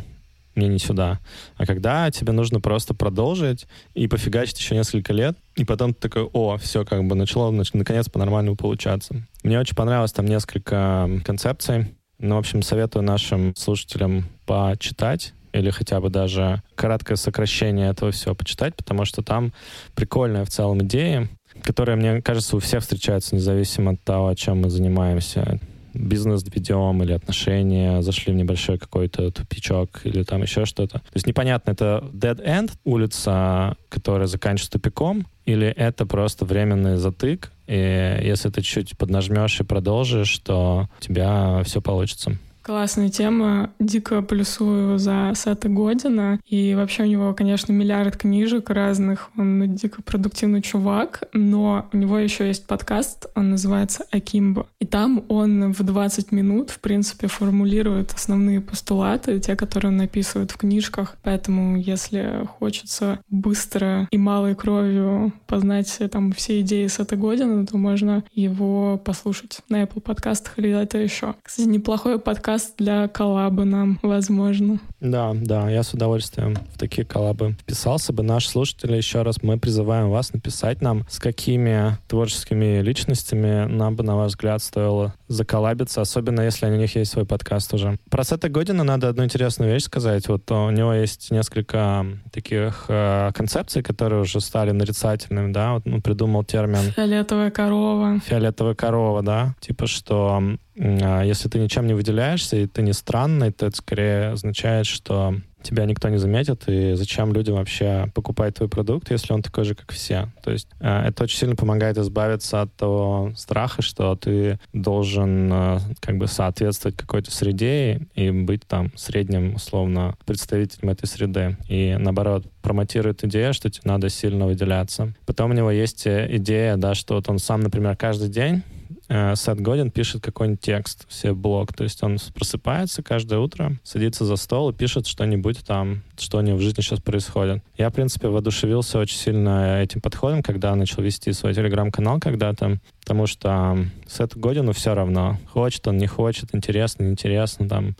мне 0.55 0.69
не 0.69 0.79
сюда. 0.79 1.19
А 1.57 1.65
когда 1.65 2.09
тебе 2.11 2.31
нужно 2.31 2.61
просто 2.61 2.93
продолжить 2.93 3.67
и 3.93 4.07
пофигачить 4.07 4.59
еще 4.59 4.75
несколько 4.75 5.11
лет, 5.11 5.37
и 5.57 5.65
потом 5.65 5.93
ты 5.93 6.07
такой, 6.07 6.29
о, 6.31 6.55
все, 6.55 6.85
как 6.85 7.03
бы 7.03 7.15
начало, 7.17 7.51
наконец, 7.51 8.07
по-нормальному 8.07 8.55
получаться. 8.55 9.27
Мне 9.43 9.59
очень 9.59 9.75
понравилось 9.75 10.13
там 10.13 10.27
несколько 10.27 11.09
концепций. 11.25 11.93
Ну, 12.19 12.35
в 12.35 12.39
общем, 12.39 12.61
советую 12.61 13.03
нашим 13.03 13.53
слушателям 13.57 14.29
почитать 14.45 15.33
или 15.53 15.69
хотя 15.69 15.99
бы 15.99 16.09
даже 16.09 16.61
краткое 16.75 17.15
сокращение 17.15 17.89
этого 17.89 18.11
всего 18.11 18.35
почитать, 18.35 18.75
потому 18.75 19.05
что 19.05 19.21
там 19.21 19.53
прикольная 19.95 20.45
в 20.45 20.49
целом 20.49 20.83
идея, 20.83 21.29
которая, 21.63 21.95
мне 21.95 22.21
кажется, 22.21 22.55
у 22.55 22.59
всех 22.59 22.81
встречается, 22.81 23.35
независимо 23.35 23.91
от 23.91 24.01
того, 24.03 24.33
чем 24.35 24.61
мы 24.61 24.69
занимаемся 24.69 25.59
бизнес 25.93 26.43
ведем 26.45 27.03
или 27.03 27.13
отношения, 27.13 28.01
зашли 28.01 28.33
в 28.33 28.35
небольшой 28.35 28.77
какой-то 28.77 29.31
тупичок 29.31 30.01
или 30.05 30.23
там 30.23 30.41
еще 30.41 30.65
что-то. 30.65 30.99
То 30.99 31.15
есть 31.15 31.27
непонятно, 31.27 31.71
это 31.71 32.03
dead 32.13 32.43
end, 32.45 32.71
улица, 32.83 33.75
которая 33.89 34.27
заканчивается 34.27 34.71
тупиком, 34.71 35.27
или 35.45 35.67
это 35.67 36.05
просто 36.05 36.45
временный 36.45 36.97
затык, 36.97 37.51
и 37.67 38.19
если 38.23 38.49
ты 38.49 38.61
чуть 38.61 38.97
поднажмешь 38.97 39.59
и 39.59 39.63
продолжишь, 39.63 40.37
то 40.39 40.87
у 40.99 41.03
тебя 41.03 41.61
все 41.65 41.81
получится. 41.81 42.37
Классная 42.63 43.09
тема. 43.09 43.71
Дико 43.79 44.21
плюсую 44.21 44.99
за 44.99 45.33
Сета 45.35 45.67
Година. 45.67 46.39
И 46.45 46.75
вообще 46.75 47.03
у 47.03 47.07
него, 47.07 47.33
конечно, 47.33 47.71
миллиард 47.71 48.17
книжек 48.17 48.69
разных. 48.69 49.31
Он 49.35 49.75
дико 49.75 50.03
продуктивный 50.03 50.61
чувак. 50.61 51.23
Но 51.33 51.89
у 51.91 51.97
него 51.97 52.19
еще 52.19 52.47
есть 52.47 52.67
подкаст, 52.67 53.25
он 53.33 53.49
называется 53.49 54.05
«Акимбо». 54.11 54.67
И 54.79 54.85
там 54.85 55.23
он 55.27 55.71
в 55.71 55.81
20 55.81 56.31
минут, 56.31 56.69
в 56.69 56.79
принципе, 56.79 57.27
формулирует 57.27 58.13
основные 58.13 58.61
постулаты, 58.61 59.39
те, 59.39 59.55
которые 59.55 59.89
он 59.89 59.97
написывает 59.97 60.51
в 60.51 60.57
книжках. 60.57 61.17
Поэтому, 61.23 61.77
если 61.77 62.47
хочется 62.59 63.21
быстро 63.29 64.07
и 64.11 64.17
малой 64.19 64.53
кровью 64.53 65.33
познать 65.47 65.99
там 66.11 66.31
все 66.31 66.61
идеи 66.61 66.85
Сета 66.85 67.15
Година, 67.15 67.65
то 67.65 67.77
можно 67.77 68.23
его 68.33 68.99
послушать 69.03 69.61
на 69.67 69.81
Apple 69.81 70.01
подкастах 70.01 70.59
или 70.59 70.69
это 70.69 70.99
еще. 70.99 71.33
Кстати, 71.41 71.67
неплохой 71.67 72.19
подкаст 72.19 72.50
подкаст 72.51 72.73
для 72.77 73.07
коллаба 73.07 73.63
нам, 73.63 73.97
возможно. 74.01 74.79
Да, 74.99 75.31
да, 75.33 75.69
я 75.69 75.83
с 75.83 75.93
удовольствием 75.93 76.57
в 76.73 76.77
такие 76.77 77.05
коллабы 77.07 77.55
вписался 77.61 78.11
бы. 78.11 78.23
Наши 78.23 78.49
слушатели, 78.49 78.97
еще 78.97 79.21
раз, 79.21 79.41
мы 79.41 79.57
призываем 79.57 80.09
вас 80.09 80.33
написать 80.33 80.81
нам, 80.81 81.05
с 81.09 81.19
какими 81.19 81.97
творческими 82.09 82.81
личностями 82.81 83.67
нам 83.67 83.95
бы, 83.95 84.03
на 84.03 84.17
ваш 84.17 84.31
взгляд, 84.31 84.61
стоило 84.61 85.13
заколлабиться, 85.31 86.01
особенно 86.01 86.41
если 86.41 86.67
у 86.67 86.75
них 86.75 86.95
есть 86.95 87.11
свой 87.11 87.25
подкаст 87.25 87.73
уже. 87.73 87.97
Про 88.09 88.23
Сета 88.23 88.49
Година 88.49 88.83
надо 88.83 89.09
одну 89.09 89.23
интересную 89.23 89.71
вещь 89.71 89.83
сказать. 89.83 90.27
Вот 90.27 90.49
у 90.51 90.69
него 90.69 90.93
есть 90.93 91.31
несколько 91.31 92.05
таких 92.31 92.85
э, 92.87 93.31
концепций, 93.33 93.83
которые 93.83 94.21
уже 94.21 94.39
стали 94.41 94.71
нарицательными, 94.71 95.51
да, 95.51 95.73
вот 95.73 95.87
он 95.87 96.01
придумал 96.01 96.43
термин... 96.43 96.91
Фиолетовая 96.95 97.51
корова. 97.51 98.19
Фиолетовая 98.25 98.75
корова, 98.75 99.21
да, 99.21 99.55
типа 99.59 99.87
что 99.87 100.41
а 100.77 101.23
если 101.23 101.49
ты 101.49 101.59
ничем 101.59 101.85
не 101.85 101.93
выделяешься, 101.93 102.57
и 102.57 102.65
ты 102.65 102.81
не 102.81 102.93
странный, 102.93 103.51
то 103.51 103.67
это 103.67 103.75
скорее 103.75 104.29
означает, 104.29 104.85
что 104.85 105.35
тебя 105.61 105.85
никто 105.85 106.09
не 106.09 106.17
заметит, 106.17 106.63
и 106.67 106.93
зачем 106.93 107.33
людям 107.33 107.55
вообще 107.55 108.11
покупать 108.13 108.55
твой 108.55 108.69
продукт, 108.69 109.11
если 109.11 109.33
он 109.33 109.41
такой 109.41 109.63
же, 109.63 109.75
как 109.75 109.91
все. 109.91 110.29
То 110.43 110.51
есть 110.51 110.67
э, 110.79 111.07
это 111.07 111.23
очень 111.23 111.37
сильно 111.37 111.55
помогает 111.55 111.97
избавиться 111.97 112.61
от 112.61 112.75
того 112.75 113.31
страха, 113.35 113.81
что 113.81 114.15
ты 114.15 114.59
должен 114.73 115.51
э, 115.51 115.79
как 115.99 116.17
бы 116.17 116.27
соответствовать 116.27 116.97
какой-то 116.97 117.31
среде 117.31 118.07
и 118.15 118.31
быть 118.31 118.65
там 118.67 118.91
средним, 118.95 119.55
условно, 119.55 120.15
представителем 120.25 120.89
этой 120.89 121.05
среды. 121.05 121.57
И 121.67 121.95
наоборот, 121.99 122.45
промотирует 122.61 123.23
идею, 123.23 123.53
что 123.53 123.69
тебе 123.69 123.83
надо 123.85 124.09
сильно 124.09 124.45
выделяться. 124.45 125.13
Потом 125.25 125.51
у 125.51 125.53
него 125.53 125.71
есть 125.71 126.05
э, 126.07 126.27
идея, 126.37 126.77
да, 126.77 126.95
что 126.95 127.15
вот 127.15 127.29
он 127.29 127.39
сам, 127.39 127.61
например, 127.61 127.95
каждый 127.95 128.29
день 128.29 128.63
э, 129.11 129.35
Сет 129.35 129.59
Годин 129.59 129.91
пишет 129.91 130.23
какой-нибудь 130.23 130.61
текст 130.61 131.05
в 131.09 131.33
блог. 131.33 131.73
То 131.73 131.83
есть 131.83 132.01
он 132.01 132.17
просыпается 132.33 133.03
каждое 133.03 133.39
утро, 133.39 133.77
садится 133.83 134.25
за 134.25 134.37
стол 134.37 134.69
и 134.69 134.73
пишет 134.73 135.05
что-нибудь 135.05 135.65
там, 135.65 136.03
что 136.17 136.37
у 136.37 136.41
него 136.41 136.57
в 136.57 136.61
жизни 136.61 136.81
сейчас 136.81 137.01
происходит. 137.01 137.63
Я, 137.77 137.89
в 137.89 137.93
принципе, 137.93 138.29
воодушевился 138.29 138.99
очень 138.99 139.17
сильно 139.17 139.81
этим 139.81 140.01
подходом, 140.01 140.41
когда 140.41 140.73
начал 140.75 141.01
вести 141.03 141.33
свой 141.33 141.53
телеграм-канал 141.53 142.19
когда-то, 142.19 142.79
потому 143.01 143.27
что 143.27 143.85
Сету 144.07 144.39
Годину 144.39 144.71
все 144.71 144.93
равно, 144.93 145.37
хочет 145.51 145.87
он, 145.87 145.97
не 145.97 146.07
хочет, 146.07 146.49
интересно, 146.53 147.03
неинтересно, 147.03 147.67
там, 147.67 147.95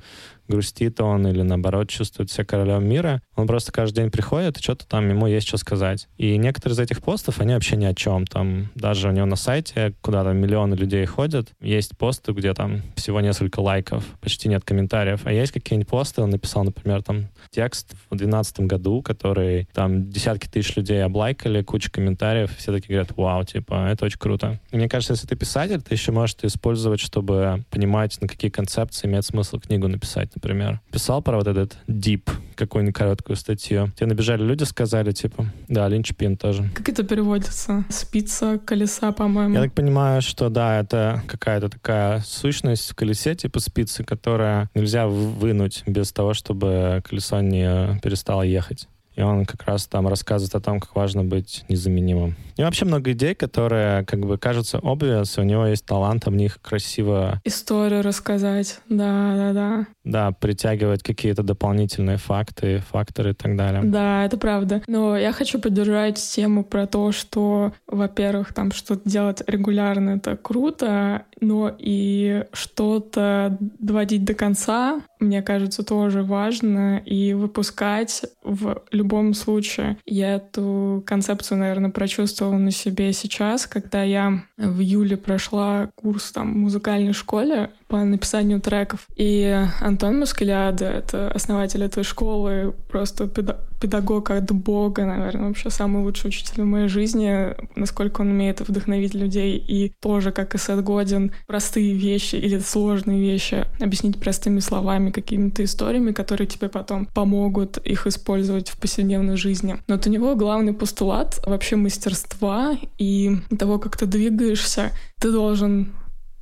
грустит 0.52 1.02
он 1.02 1.28
или, 1.28 1.42
наоборот, 1.42 1.90
чувствует 1.90 2.30
себя 2.30 2.46
королем 2.46 2.88
мира. 2.88 3.22
Он 3.36 3.48
просто 3.48 3.72
каждый 3.72 4.02
день 4.02 4.12
приходит, 4.12 4.60
и 4.60 4.62
что-то 4.64 4.86
там 4.88 5.10
ему 5.10 5.26
есть 5.28 5.48
что 5.48 5.58
сказать. 5.58 6.08
И 6.18 6.38
некоторые 6.38 6.76
из 6.76 6.80
этих 6.80 7.02
постов, 7.02 7.40
они 7.40 7.54
вообще 7.54 7.76
ни 7.78 7.86
о 7.86 7.94
чем. 7.94 8.28
Там 8.28 8.70
даже 8.76 9.10
у 9.10 9.12
него 9.12 9.26
на 9.26 9.36
сайте, 9.36 9.94
куда 10.02 10.24
там 10.24 10.38
миллионы 10.38 10.76
людей 10.76 11.06
ходят, 11.06 11.50
есть 11.62 11.98
посты, 11.98 12.34
где 12.34 12.54
там 12.54 12.82
всего 12.96 13.22
несколько 13.22 13.60
лайков, 13.62 14.04
почти 14.20 14.50
нет 14.50 14.64
комментариев. 14.64 15.22
А 15.24 15.32
есть 15.32 15.52
какие-нибудь 15.52 15.90
посты, 15.90 16.22
он 16.22 16.30
написал, 16.30 16.64
например, 16.64 17.02
там 17.02 17.30
текст 17.50 17.94
в 18.10 18.16
2012 18.16 18.60
году, 18.62 19.02
который 19.02 19.68
там 19.74 20.10
десятки 20.10 20.48
тысяч 20.48 20.76
людей 20.76 21.04
облайкали, 21.04 21.64
куча 21.64 21.90
комментариев, 21.90 22.56
все 22.58 22.72
такие 22.72 22.98
говорят, 22.98 23.18
вау, 23.18 23.44
типа, 23.46 23.90
это 23.92 24.06
очень 24.06 24.20
круто. 24.20 24.60
И 24.72 24.76
мне 24.76 24.90
кажется, 24.90 25.14
если 25.14 25.28
ты 25.28 25.36
писатель, 25.36 25.82
ты 25.82 25.94
еще 25.94 26.12
можешь 26.12 26.36
это 26.38 26.48
использовать, 26.48 27.00
чтобы 27.00 27.64
понимать, 27.70 28.20
на 28.22 28.28
какие 28.28 28.52
концепции 28.52 29.08
имеет 29.08 29.26
смысл 29.26 29.60
книгу 29.60 29.88
написать 29.88 30.30
например, 30.42 30.82
писал 30.92 31.22
про 31.22 31.38
вот 31.38 31.48
этот 31.48 31.78
deep, 31.88 32.30
какую-нибудь 32.56 32.96
короткую 32.96 33.36
статью. 33.36 33.92
Тебе 33.96 34.08
набежали 34.08 34.44
люди, 34.44 34.64
сказали, 34.64 35.12
типа, 35.12 35.46
да, 35.68 35.88
линчпин 35.88 36.36
тоже. 36.36 36.70
Как 36.74 36.90
это 36.90 37.04
переводится? 37.04 37.86
Спица 37.90 38.60
колеса, 38.66 39.12
по-моему. 39.12 39.54
Я 39.54 39.62
так 39.62 39.74
понимаю, 39.74 40.22
что 40.22 40.50
да, 40.50 40.80
это 40.80 41.22
какая-то 41.28 41.70
такая 41.70 42.22
сущность 42.22 42.90
в 42.92 42.96
колесе, 42.96 43.36
типа 43.36 43.60
спицы, 43.60 44.04
которая 44.04 44.70
нельзя 44.74 45.08
вынуть 45.08 45.84
без 45.86 46.12
того, 46.12 46.34
чтобы 46.34 47.04
колесо 47.08 47.40
не 47.42 48.00
перестало 48.02 48.42
ехать. 48.42 48.88
И 49.16 49.22
он 49.22 49.46
как 49.46 49.64
раз 49.64 49.88
там 49.88 50.08
рассказывает 50.08 50.56
о 50.56 50.62
том, 50.62 50.80
как 50.80 50.96
важно 50.96 51.24
быть 51.24 51.66
незаменимым. 51.68 52.36
И 52.56 52.64
вообще 52.64 52.86
много 52.86 53.12
идей, 53.12 53.36
которые 53.36 54.06
как 54.06 54.22
бы 54.22 54.38
кажутся 54.38 54.78
obvious, 54.78 55.40
у 55.40 55.44
него 55.44 55.66
есть 55.66 55.86
талант 55.86 56.26
в 56.26 56.32
них 56.32 56.60
красиво... 56.62 57.42
Историю 57.44 58.04
рассказать, 58.04 58.80
да-да-да. 58.88 59.88
Да, 60.04 60.32
притягивать 60.32 61.04
какие-то 61.04 61.44
дополнительные 61.44 62.18
факты, 62.18 62.84
факторы 62.92 63.32
и 63.32 63.34
так 63.34 63.56
далее. 63.56 63.84
Да, 63.84 64.26
это 64.26 64.38
правда. 64.38 64.82
Но 64.88 65.18
я 65.18 65.32
хочу 65.32 65.60
поддержать 65.60 66.16
тему 66.16 66.64
про 66.64 66.88
то, 66.88 67.12
что, 67.12 67.74
во-первых, 67.88 68.54
там 68.54 68.72
что-то 68.72 69.08
делать 69.08 69.44
регулярно— 69.46 70.10
это 70.18 70.38
круто, 70.38 71.26
но 71.40 71.72
и 71.78 72.46
что-то 72.54 73.58
доводить 73.60 74.24
до 74.26 74.34
конца, 74.34 75.02
мне 75.20 75.42
кажется, 75.44 75.84
тоже 75.84 76.24
важно, 76.24 76.98
и 77.06 77.34
выпускать 77.34 78.24
в 78.44 78.82
любом 78.92 79.34
случае. 79.34 79.98
Я 80.06 80.36
эту 80.36 81.04
концепцию, 81.06 81.60
наверное, 81.60 81.92
прочувствовала 81.92 82.58
на 82.58 82.72
себе 82.72 83.14
сейчас, 83.14 83.68
когда 83.68 84.02
я 84.04 84.44
в 84.58 84.82
июле 84.82 85.18
прошла 85.18 85.90
курс 85.96 86.32
там 86.32 86.54
в 86.54 86.58
музыкальной 86.58 87.14
школе 87.14 87.70
по 87.88 88.04
написанию 88.04 88.62
треков. 88.62 89.06
И 89.16 89.64
Антон 89.92 90.20
Маскаляда, 90.20 90.86
это 90.86 91.30
основатель 91.32 91.84
этой 91.84 92.04
школы, 92.04 92.74
просто 92.90 93.28
педагог 93.28 94.32
от 94.32 94.50
бога, 94.50 95.06
наверное, 95.06 95.50
вообще 95.50 95.70
самый 95.70 96.02
лучший 96.02 96.30
учитель 96.30 96.62
в 96.62 96.66
моей 96.66 96.88
жизни, 96.88 97.48
насколько 97.76 98.22
он 98.22 98.30
умеет 98.30 98.62
вдохновить 98.62 99.14
людей 99.14 99.58
и 99.58 99.92
тоже, 100.00 100.32
как 100.32 100.56
и 100.56 100.58
Сет 100.58 100.82
Годин, 100.82 101.34
простые 101.46 101.94
вещи 101.94 102.36
или 102.36 102.60
сложные 102.60 103.20
вещи 103.20 103.66
объяснить 103.82 104.18
простыми 104.18 104.62
словами, 104.62 105.12
какими-то 105.12 105.62
историями, 105.66 106.14
которые 106.14 106.48
тебе 106.48 106.70
потом 106.70 107.06
помогут 107.06 107.78
их 107.80 108.08
использовать 108.08 108.70
в 108.70 108.80
повседневной 108.80 109.36
жизни. 109.36 109.76
Но 109.88 109.96
вот 109.96 110.08
у 110.08 110.10
него 110.10 110.36
главный 110.36 110.74
постулат 110.74 111.42
вообще 111.46 111.76
мастерства 111.76 112.78
и 112.98 113.36
того, 113.60 113.78
как 113.78 113.98
ты 113.98 114.06
двигаешься, 114.06 114.92
ты 115.20 115.32
должен 115.32 115.92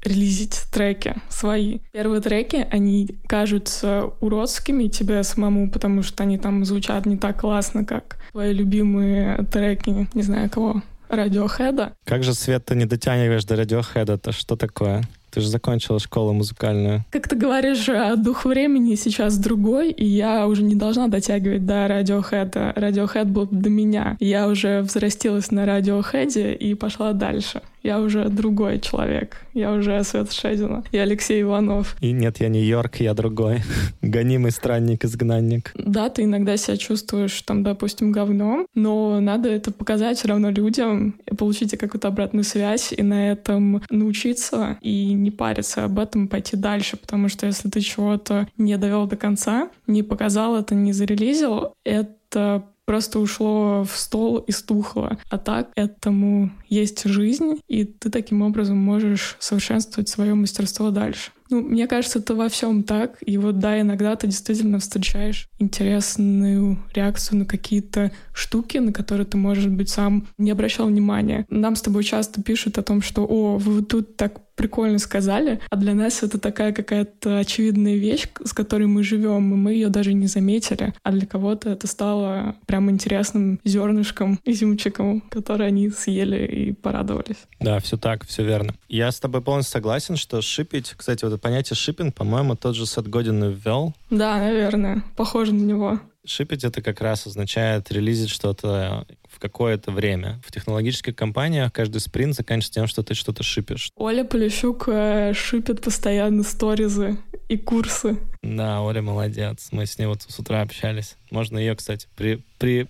релизить 0.03 0.63
треки 0.71 1.15
свои. 1.29 1.79
Первые 1.91 2.21
треки, 2.21 2.67
они 2.71 3.17
кажутся 3.27 4.11
уродскими 4.19 4.87
тебе 4.87 5.23
самому, 5.23 5.69
потому 5.69 6.03
что 6.03 6.23
они 6.23 6.37
там 6.37 6.65
звучат 6.65 7.05
не 7.05 7.17
так 7.17 7.41
классно, 7.41 7.85
как 7.85 8.17
твои 8.31 8.53
любимые 8.53 9.45
треки, 9.51 10.07
не 10.13 10.21
знаю 10.21 10.49
кого, 10.49 10.81
Радиохеда. 11.09 11.93
Как 12.05 12.23
же, 12.23 12.33
Свет, 12.33 12.65
ты 12.65 12.75
не 12.75 12.85
дотягиваешь 12.85 13.43
до 13.45 13.55
Радиохеда-то? 13.55 14.31
Что 14.31 14.55
такое? 14.55 15.03
Ты 15.31 15.41
же 15.41 15.47
закончила 15.47 15.99
школу 15.99 16.33
музыкальную. 16.33 17.05
Как 17.11 17.27
ты 17.27 17.35
говоришь, 17.35 17.87
э, 17.87 18.15
дух 18.15 18.45
времени 18.45 18.95
сейчас 18.95 19.37
другой, 19.37 19.91
и 19.91 20.05
я 20.05 20.47
уже 20.47 20.63
не 20.63 20.75
должна 20.75 21.07
дотягивать 21.07 21.65
до 21.65 21.87
радиохэда. 21.87 22.73
Радиохэд 22.75 23.27
был 23.27 23.47
до 23.51 23.69
меня. 23.69 24.17
Я 24.19 24.47
уже 24.47 24.81
взрастилась 24.81 25.51
на 25.51 25.65
радиохэде 25.65 26.53
и 26.53 26.73
пошла 26.73 27.13
дальше. 27.13 27.61
Я 27.83 27.99
уже 27.99 28.29
другой 28.29 28.79
человек. 28.79 29.37
Я 29.53 29.71
уже 29.71 30.03
Свет 30.03 30.31
Шедина. 30.31 30.83
Я 30.91 31.03
Алексей 31.03 31.41
Иванов. 31.41 31.95
И 32.01 32.11
нет, 32.11 32.39
я 32.39 32.49
не 32.49 32.63
Йорк, 32.63 32.97
я 32.97 33.13
другой. 33.13 33.61
Гонимый 34.01 34.51
странник-изгнанник. 34.51 35.71
Да, 35.75 36.09
ты 36.09 36.23
иногда 36.23 36.57
себя 36.57 36.77
чувствуешь, 36.77 37.41
там, 37.41 37.63
допустим, 37.63 38.11
говном, 38.11 38.65
но 38.75 39.19
надо 39.19 39.49
это 39.49 39.71
показать 39.71 40.17
все 40.17 40.29
равно 40.29 40.49
людям, 40.49 41.15
получите 41.37 41.77
какую-то 41.77 42.09
обратную 42.09 42.43
связь 42.43 42.93
и 42.95 43.01
на 43.01 43.31
этом 43.31 43.81
научиться 43.89 44.77
и 44.81 45.13
не 45.13 45.31
париться 45.31 45.85
об 45.85 45.99
этом, 45.99 46.27
пойти 46.27 46.57
дальше, 46.57 46.97
потому 46.97 47.29
что 47.29 47.45
если 47.45 47.69
ты 47.69 47.81
чего-то 47.81 48.47
не 48.57 48.77
довел 48.77 49.07
до 49.07 49.15
конца, 49.15 49.69
не 49.87 50.03
показал 50.03 50.55
это, 50.55 50.75
не 50.75 50.93
зарелизил, 50.93 51.73
это 51.83 52.65
просто 52.89 53.19
ушло 53.19 53.83
в 53.83 53.95
стол 53.95 54.39
и 54.39 54.51
стухло. 54.51 55.19
А 55.29 55.37
так 55.37 55.69
этому 55.75 56.49
есть 56.69 57.03
жизнь, 57.07 57.59
и 57.67 57.83
ты 57.83 58.09
таким 58.09 58.41
образом 58.41 58.77
можешь 58.77 59.35
совершенствовать 59.37 60.09
свое 60.09 60.33
мастерство 60.33 60.89
дальше. 60.89 61.29
Ну, 61.51 61.61
мне 61.61 61.85
кажется, 61.85 62.17
это 62.17 62.33
во 62.33 62.49
всем 62.49 62.81
так. 62.81 63.17
И 63.23 63.37
вот 63.37 63.59
да, 63.59 63.79
иногда 63.79 64.15
ты 64.15 64.25
действительно 64.25 64.79
встречаешь 64.79 65.47
интересную 65.59 66.79
реакцию 66.95 67.39
на 67.39 67.45
какие-то 67.45 68.11
штуки, 68.33 68.79
на 68.79 68.91
которые 68.91 69.27
ты, 69.27 69.37
может 69.37 69.71
быть, 69.71 69.89
сам 69.89 70.27
не 70.39 70.49
обращал 70.49 70.87
внимания. 70.87 71.45
Нам 71.49 71.75
с 71.75 71.83
тобой 71.83 72.03
часто 72.03 72.41
пишут 72.41 72.79
о 72.79 72.83
том, 72.83 73.03
что 73.03 73.23
«О, 73.23 73.57
вы 73.59 73.83
тут 73.83 74.17
так 74.17 74.41
прикольно 74.59 74.99
сказали, 74.99 75.61
а 75.69 75.77
для 75.77 75.93
нас 75.93 76.21
это 76.21 76.37
такая 76.37 76.73
какая-то 76.73 77.37
очевидная 77.37 77.95
вещь, 77.95 78.27
с 78.43 78.51
которой 78.51 78.87
мы 78.87 79.03
живем, 79.03 79.53
и 79.53 79.55
мы 79.55 79.71
ее 79.71 79.87
даже 79.87 80.13
не 80.13 80.27
заметили. 80.27 80.93
А 81.01 81.13
для 81.13 81.25
кого-то 81.25 81.69
это 81.69 81.87
стало 81.87 82.57
прям 82.65 82.91
интересным 82.91 83.61
зернышком, 83.63 84.37
изюмчиком, 84.45 85.21
который 85.21 85.67
они 85.67 85.89
съели 85.89 86.45
и 86.45 86.73
порадовались. 86.73 87.37
Да, 87.61 87.79
все 87.79 87.95
так, 87.95 88.27
все 88.27 88.43
верно. 88.43 88.75
Я 88.89 89.13
с 89.13 89.21
тобой 89.21 89.41
полностью 89.41 89.71
согласен, 89.71 90.17
что 90.17 90.41
шипить, 90.41 90.93
кстати, 90.97 91.23
вот 91.23 91.31
это 91.31 91.41
понятие 91.41 91.77
шиппинг, 91.77 92.13
по-моему, 92.13 92.57
тот 92.57 92.75
же 92.75 92.85
Сет 92.85 93.07
Годин 93.07 93.41
ввел. 93.45 93.93
Да, 94.09 94.39
наверное, 94.39 95.05
похоже 95.15 95.53
на 95.53 95.63
него. 95.63 96.01
Шипить 96.25 96.63
это 96.63 96.81
как 96.81 97.01
раз 97.01 97.27
означает 97.27 97.91
релизить 97.91 98.29
что-то 98.29 99.07
в 99.27 99.39
какое-то 99.39 99.91
время. 99.91 100.41
В 100.45 100.51
технологических 100.51 101.15
компаниях 101.15 101.71
каждый 101.71 101.99
спринт 101.99 102.35
заканчивается 102.35 102.73
тем, 102.73 102.87
что 102.87 103.03
ты 103.03 103.13
что-то 103.13 103.43
шипишь. 103.43 103.91
Оля 103.95 104.23
Полищук 104.25 104.87
э, 104.87 105.33
шипит 105.33 105.81
постоянно 105.81 106.43
сторизы 106.43 107.17
и 107.47 107.57
курсы. 107.57 108.17
Да, 108.43 108.81
Оля 108.81 109.01
молодец. 109.01 109.69
Мы 109.71 109.85
с 109.85 109.97
ней 109.97 110.07
вот 110.07 110.23
с 110.23 110.39
утра 110.39 110.61
общались. 110.61 111.15
Можно 111.31 111.57
ее, 111.57 111.75
кстати, 111.75 112.07
при, 112.15 112.43
при, 112.57 112.87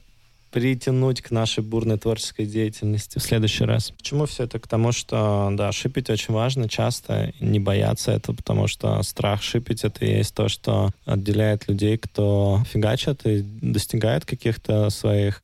притянуть 0.51 1.21
к 1.21 1.31
нашей 1.31 1.63
бурной 1.63 1.97
творческой 1.97 2.45
деятельности 2.45 3.19
в 3.19 3.23
следующий 3.23 3.65
раз. 3.65 3.91
Почему 3.91 4.25
все 4.25 4.43
это? 4.43 4.59
К 4.59 4.67
тому, 4.67 4.91
что, 4.91 5.49
да, 5.53 5.71
шипить 5.71 6.09
очень 6.09 6.33
важно 6.33 6.67
часто, 6.67 7.33
не 7.39 7.59
бояться 7.59 8.11
этого, 8.11 8.35
потому 8.35 8.67
что 8.67 9.01
страх 9.03 9.41
шипить— 9.41 9.83
это 9.85 10.05
и 10.05 10.17
есть 10.17 10.33
то, 10.33 10.49
что 10.49 10.91
отделяет 11.05 11.67
людей, 11.67 11.97
кто 11.97 12.63
фигачит 12.71 13.25
и 13.25 13.41
достигает 13.61 14.25
каких-то 14.25 14.89
своих 14.89 15.43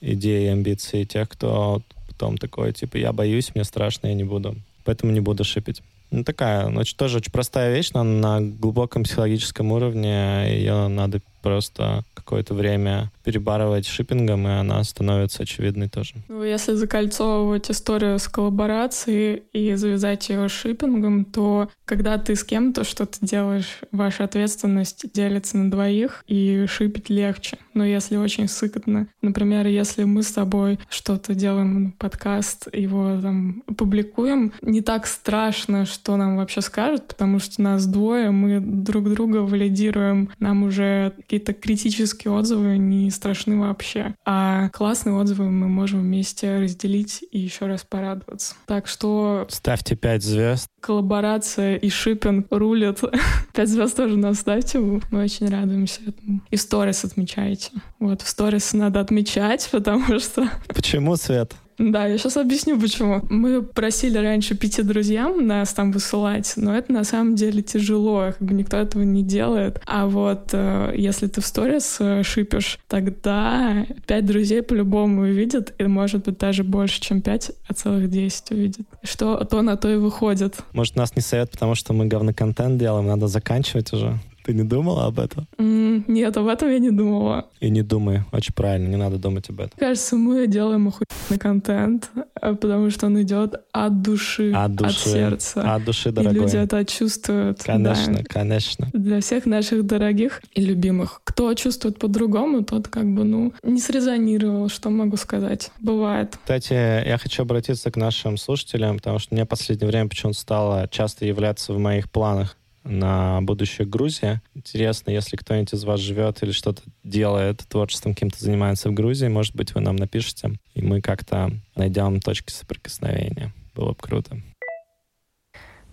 идей 0.00 0.52
амбиций, 0.52 1.04
тех, 1.04 1.28
кто 1.28 1.82
потом 2.08 2.38
такой, 2.38 2.72
типа, 2.72 2.96
я 2.96 3.12
боюсь, 3.12 3.54
мне 3.54 3.64
страшно, 3.64 4.08
я 4.08 4.14
не 4.14 4.24
буду. 4.24 4.56
Поэтому 4.84 5.12
не 5.12 5.20
буду 5.20 5.44
шипить. 5.44 5.82
Ну, 6.10 6.22
такая, 6.22 6.68
ну, 6.68 6.82
тоже 6.96 7.18
очень 7.18 7.32
простая 7.32 7.74
вещь, 7.74 7.90
но 7.92 8.04
на 8.04 8.40
глубоком 8.40 9.02
психологическом 9.02 9.72
уровне 9.72 10.46
ее 10.48 10.88
надо 10.88 11.20
просто 11.46 12.02
какое-то 12.14 12.54
время 12.54 13.12
перебарывать 13.22 13.86
шиппингом, 13.86 14.48
и 14.48 14.50
она 14.50 14.82
становится 14.82 15.44
очевидной 15.44 15.88
тоже. 15.88 16.14
Ну, 16.26 16.42
если 16.42 16.72
закольцовывать 16.72 17.70
историю 17.70 18.18
с 18.18 18.26
коллаборацией 18.26 19.44
и 19.52 19.76
завязать 19.76 20.28
ее 20.28 20.48
шиппингом, 20.48 21.24
то 21.24 21.70
когда 21.84 22.18
ты 22.18 22.34
с 22.34 22.42
кем-то 22.42 22.82
что-то 22.82 23.18
делаешь, 23.20 23.78
ваша 23.92 24.24
ответственность 24.24 25.12
делится 25.12 25.56
на 25.56 25.70
двоих, 25.70 26.24
и 26.26 26.66
шипить 26.68 27.10
легче. 27.10 27.58
Но 27.74 27.84
если 27.84 28.16
очень 28.16 28.48
сыкотно, 28.48 29.06
например, 29.22 29.68
если 29.68 30.02
мы 30.02 30.24
с 30.24 30.32
тобой 30.32 30.80
что-то 30.88 31.34
делаем, 31.34 31.92
подкаст, 31.92 32.66
его 32.72 33.20
там 33.20 33.62
публикуем, 33.76 34.52
не 34.62 34.80
так 34.80 35.06
страшно, 35.06 35.84
что 35.84 36.16
нам 36.16 36.36
вообще 36.36 36.60
скажут, 36.60 37.06
потому 37.06 37.38
что 37.38 37.62
нас 37.62 37.86
двое, 37.86 38.32
мы 38.32 38.60
друг 38.60 39.08
друга 39.12 39.38
валидируем, 39.38 40.30
нам 40.40 40.64
уже 40.64 41.12
какие-то 41.36 41.52
критические 41.52 42.32
отзывы 42.32 42.78
не 42.78 43.10
страшны 43.10 43.60
вообще. 43.60 44.14
А 44.24 44.70
классные 44.70 45.14
отзывы 45.14 45.50
мы 45.50 45.68
можем 45.68 46.00
вместе 46.00 46.58
разделить 46.58 47.22
и 47.30 47.38
еще 47.38 47.66
раз 47.66 47.84
порадоваться. 47.84 48.54
Так 48.66 48.86
что... 48.86 49.46
Ставьте 49.50 49.96
5 49.96 50.22
звезд. 50.22 50.68
Коллаборация 50.80 51.76
и 51.76 51.90
шиппинг 51.90 52.46
рулят. 52.50 53.00
5 53.54 53.68
звезд 53.68 53.96
тоже 53.96 54.16
нас 54.16 54.38
ставьте. 54.38 54.78
Мы 54.78 55.00
очень 55.12 55.48
радуемся 55.48 56.00
этому. 56.06 56.40
И 56.50 56.56
сторис 56.56 57.04
отмечайте. 57.04 57.70
Вот, 57.98 58.22
в 58.22 58.28
сторис 58.28 58.72
надо 58.72 59.00
отмечать, 59.00 59.68
потому 59.72 60.18
что... 60.18 60.48
Почему, 60.68 61.16
Свет? 61.16 61.54
Да, 61.78 62.06
я 62.06 62.16
сейчас 62.16 62.36
объясню, 62.36 62.80
почему. 62.80 63.22
Мы 63.28 63.62
просили 63.62 64.18
раньше 64.18 64.56
пяти 64.56 64.82
друзьям 64.82 65.46
нас 65.46 65.74
там 65.74 65.92
высылать, 65.92 66.54
но 66.56 66.74
это 66.74 66.92
на 66.92 67.04
самом 67.04 67.34
деле 67.34 67.62
тяжело, 67.62 68.32
как 68.38 68.40
бы 68.40 68.54
никто 68.54 68.78
этого 68.78 69.02
не 69.02 69.22
делает. 69.22 69.80
А 69.86 70.06
вот 70.06 70.50
э, 70.52 70.94
если 70.96 71.26
ты 71.26 71.40
в 71.40 71.46
сторис 71.46 71.96
э, 72.00 72.22
шипишь, 72.22 72.78
тогда 72.88 73.86
пять 74.06 74.24
друзей 74.24 74.62
по-любому 74.62 75.22
увидят, 75.22 75.74
и 75.78 75.84
может 75.84 76.24
быть 76.24 76.38
даже 76.38 76.64
больше, 76.64 77.00
чем 77.00 77.20
пять, 77.20 77.52
а 77.68 77.74
целых 77.74 78.10
десять 78.10 78.50
увидят. 78.50 78.86
Что 79.02 79.44
то 79.44 79.62
на 79.62 79.76
то 79.76 79.92
и 79.92 79.96
выходит. 79.96 80.56
Может, 80.72 80.96
нас 80.96 81.14
не 81.14 81.22
совет, 81.22 81.50
потому 81.50 81.74
что 81.74 81.92
мы 81.92 82.06
говно-контент 82.06 82.78
делаем, 82.78 83.06
надо 83.06 83.28
заканчивать 83.28 83.92
уже. 83.92 84.18
Ты 84.46 84.54
не 84.54 84.62
думала 84.62 85.06
об 85.06 85.18
этом? 85.18 85.48
Mm, 85.58 86.04
нет, 86.06 86.36
об 86.36 86.46
этом 86.46 86.70
я 86.70 86.78
не 86.78 86.92
думала. 86.92 87.46
И 87.58 87.68
не 87.68 87.82
думай. 87.82 88.20
Очень 88.30 88.54
правильно, 88.54 88.86
не 88.86 88.96
надо 88.96 89.18
думать 89.18 89.50
об 89.50 89.58
этом. 89.58 89.72
Кажется, 89.76 90.14
мы 90.14 90.46
делаем 90.46 90.86
охуенный 90.86 91.40
контент, 91.40 92.10
э, 92.40 92.54
потому 92.54 92.90
что 92.90 93.06
он 93.06 93.20
идет 93.20 93.56
от 93.72 94.02
души, 94.02 94.52
от, 94.52 94.76
души, 94.76 94.90
от 94.90 94.94
сердца. 95.00 95.74
От 95.74 95.84
души, 95.84 96.12
дорогой. 96.12 96.36
И 96.36 96.40
люди 96.40 96.56
это 96.58 96.84
чувствуют. 96.84 97.60
Конечно, 97.64 98.18
да. 98.18 98.22
конечно. 98.22 98.88
Для 98.92 99.20
всех 99.20 99.46
наших 99.46 99.84
дорогих 99.84 100.40
и 100.54 100.64
любимых. 100.64 101.22
Кто 101.24 101.52
чувствует 101.54 101.98
по-другому, 101.98 102.62
тот 102.62 102.86
как 102.86 103.12
бы, 103.12 103.24
ну, 103.24 103.52
не 103.64 103.80
срезонировал, 103.80 104.68
что 104.68 104.90
могу 104.90 105.16
сказать. 105.16 105.72
Бывает. 105.80 106.38
Кстати, 106.40 106.72
я 106.72 107.18
хочу 107.18 107.42
обратиться 107.42 107.90
к 107.90 107.96
нашим 107.96 108.36
слушателям, 108.36 108.98
потому 108.98 109.18
что 109.18 109.34
мне 109.34 109.42
в 109.42 109.48
последнее 109.48 109.88
время 109.88 110.08
почему-то 110.08 110.38
стало 110.38 110.86
часто 110.88 111.26
являться 111.26 111.72
в 111.72 111.80
моих 111.80 112.08
планах 112.08 112.56
на 112.86 113.40
будущее 113.42 113.86
Грузия. 113.86 114.42
Интересно, 114.54 115.10
если 115.10 115.36
кто-нибудь 115.36 115.74
из 115.74 115.84
вас 115.84 116.00
живет 116.00 116.42
или 116.42 116.52
что-то 116.52 116.82
делает, 117.04 117.66
творчеством 117.68 118.14
каким-то 118.14 118.42
занимается 118.42 118.88
в 118.88 118.94
Грузии, 118.94 119.28
может 119.28 119.54
быть, 119.54 119.74
вы 119.74 119.80
нам 119.80 119.96
напишите, 119.96 120.52
и 120.74 120.82
мы 120.82 121.00
как-то 121.00 121.50
найдем 121.74 122.20
точки 122.20 122.52
соприкосновения. 122.52 123.52
Было 123.74 123.90
бы 123.90 123.98
круто. 123.98 124.40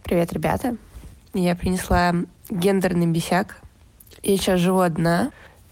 Привет, 0.03 0.33
ребята. 0.33 0.77
Я 1.33 1.55
принесла 1.55 2.13
гендерный 2.49 3.07
бесяк. 3.07 3.61
Я 4.21 4.37
сейчас 4.37 4.59
живу 4.59 4.79
одна, 4.79 5.31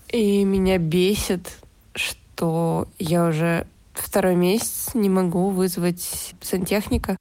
и 0.10 0.44
меня 0.44 0.78
бесит, 0.78 1.60
что 1.94 2.88
я 2.98 3.28
уже 3.28 3.68
второй 3.94 4.36
месяц 4.36 4.96
не 4.96 5.10
могу 5.10 5.50
вызвать 5.50 6.34
сантехника, 6.42 7.18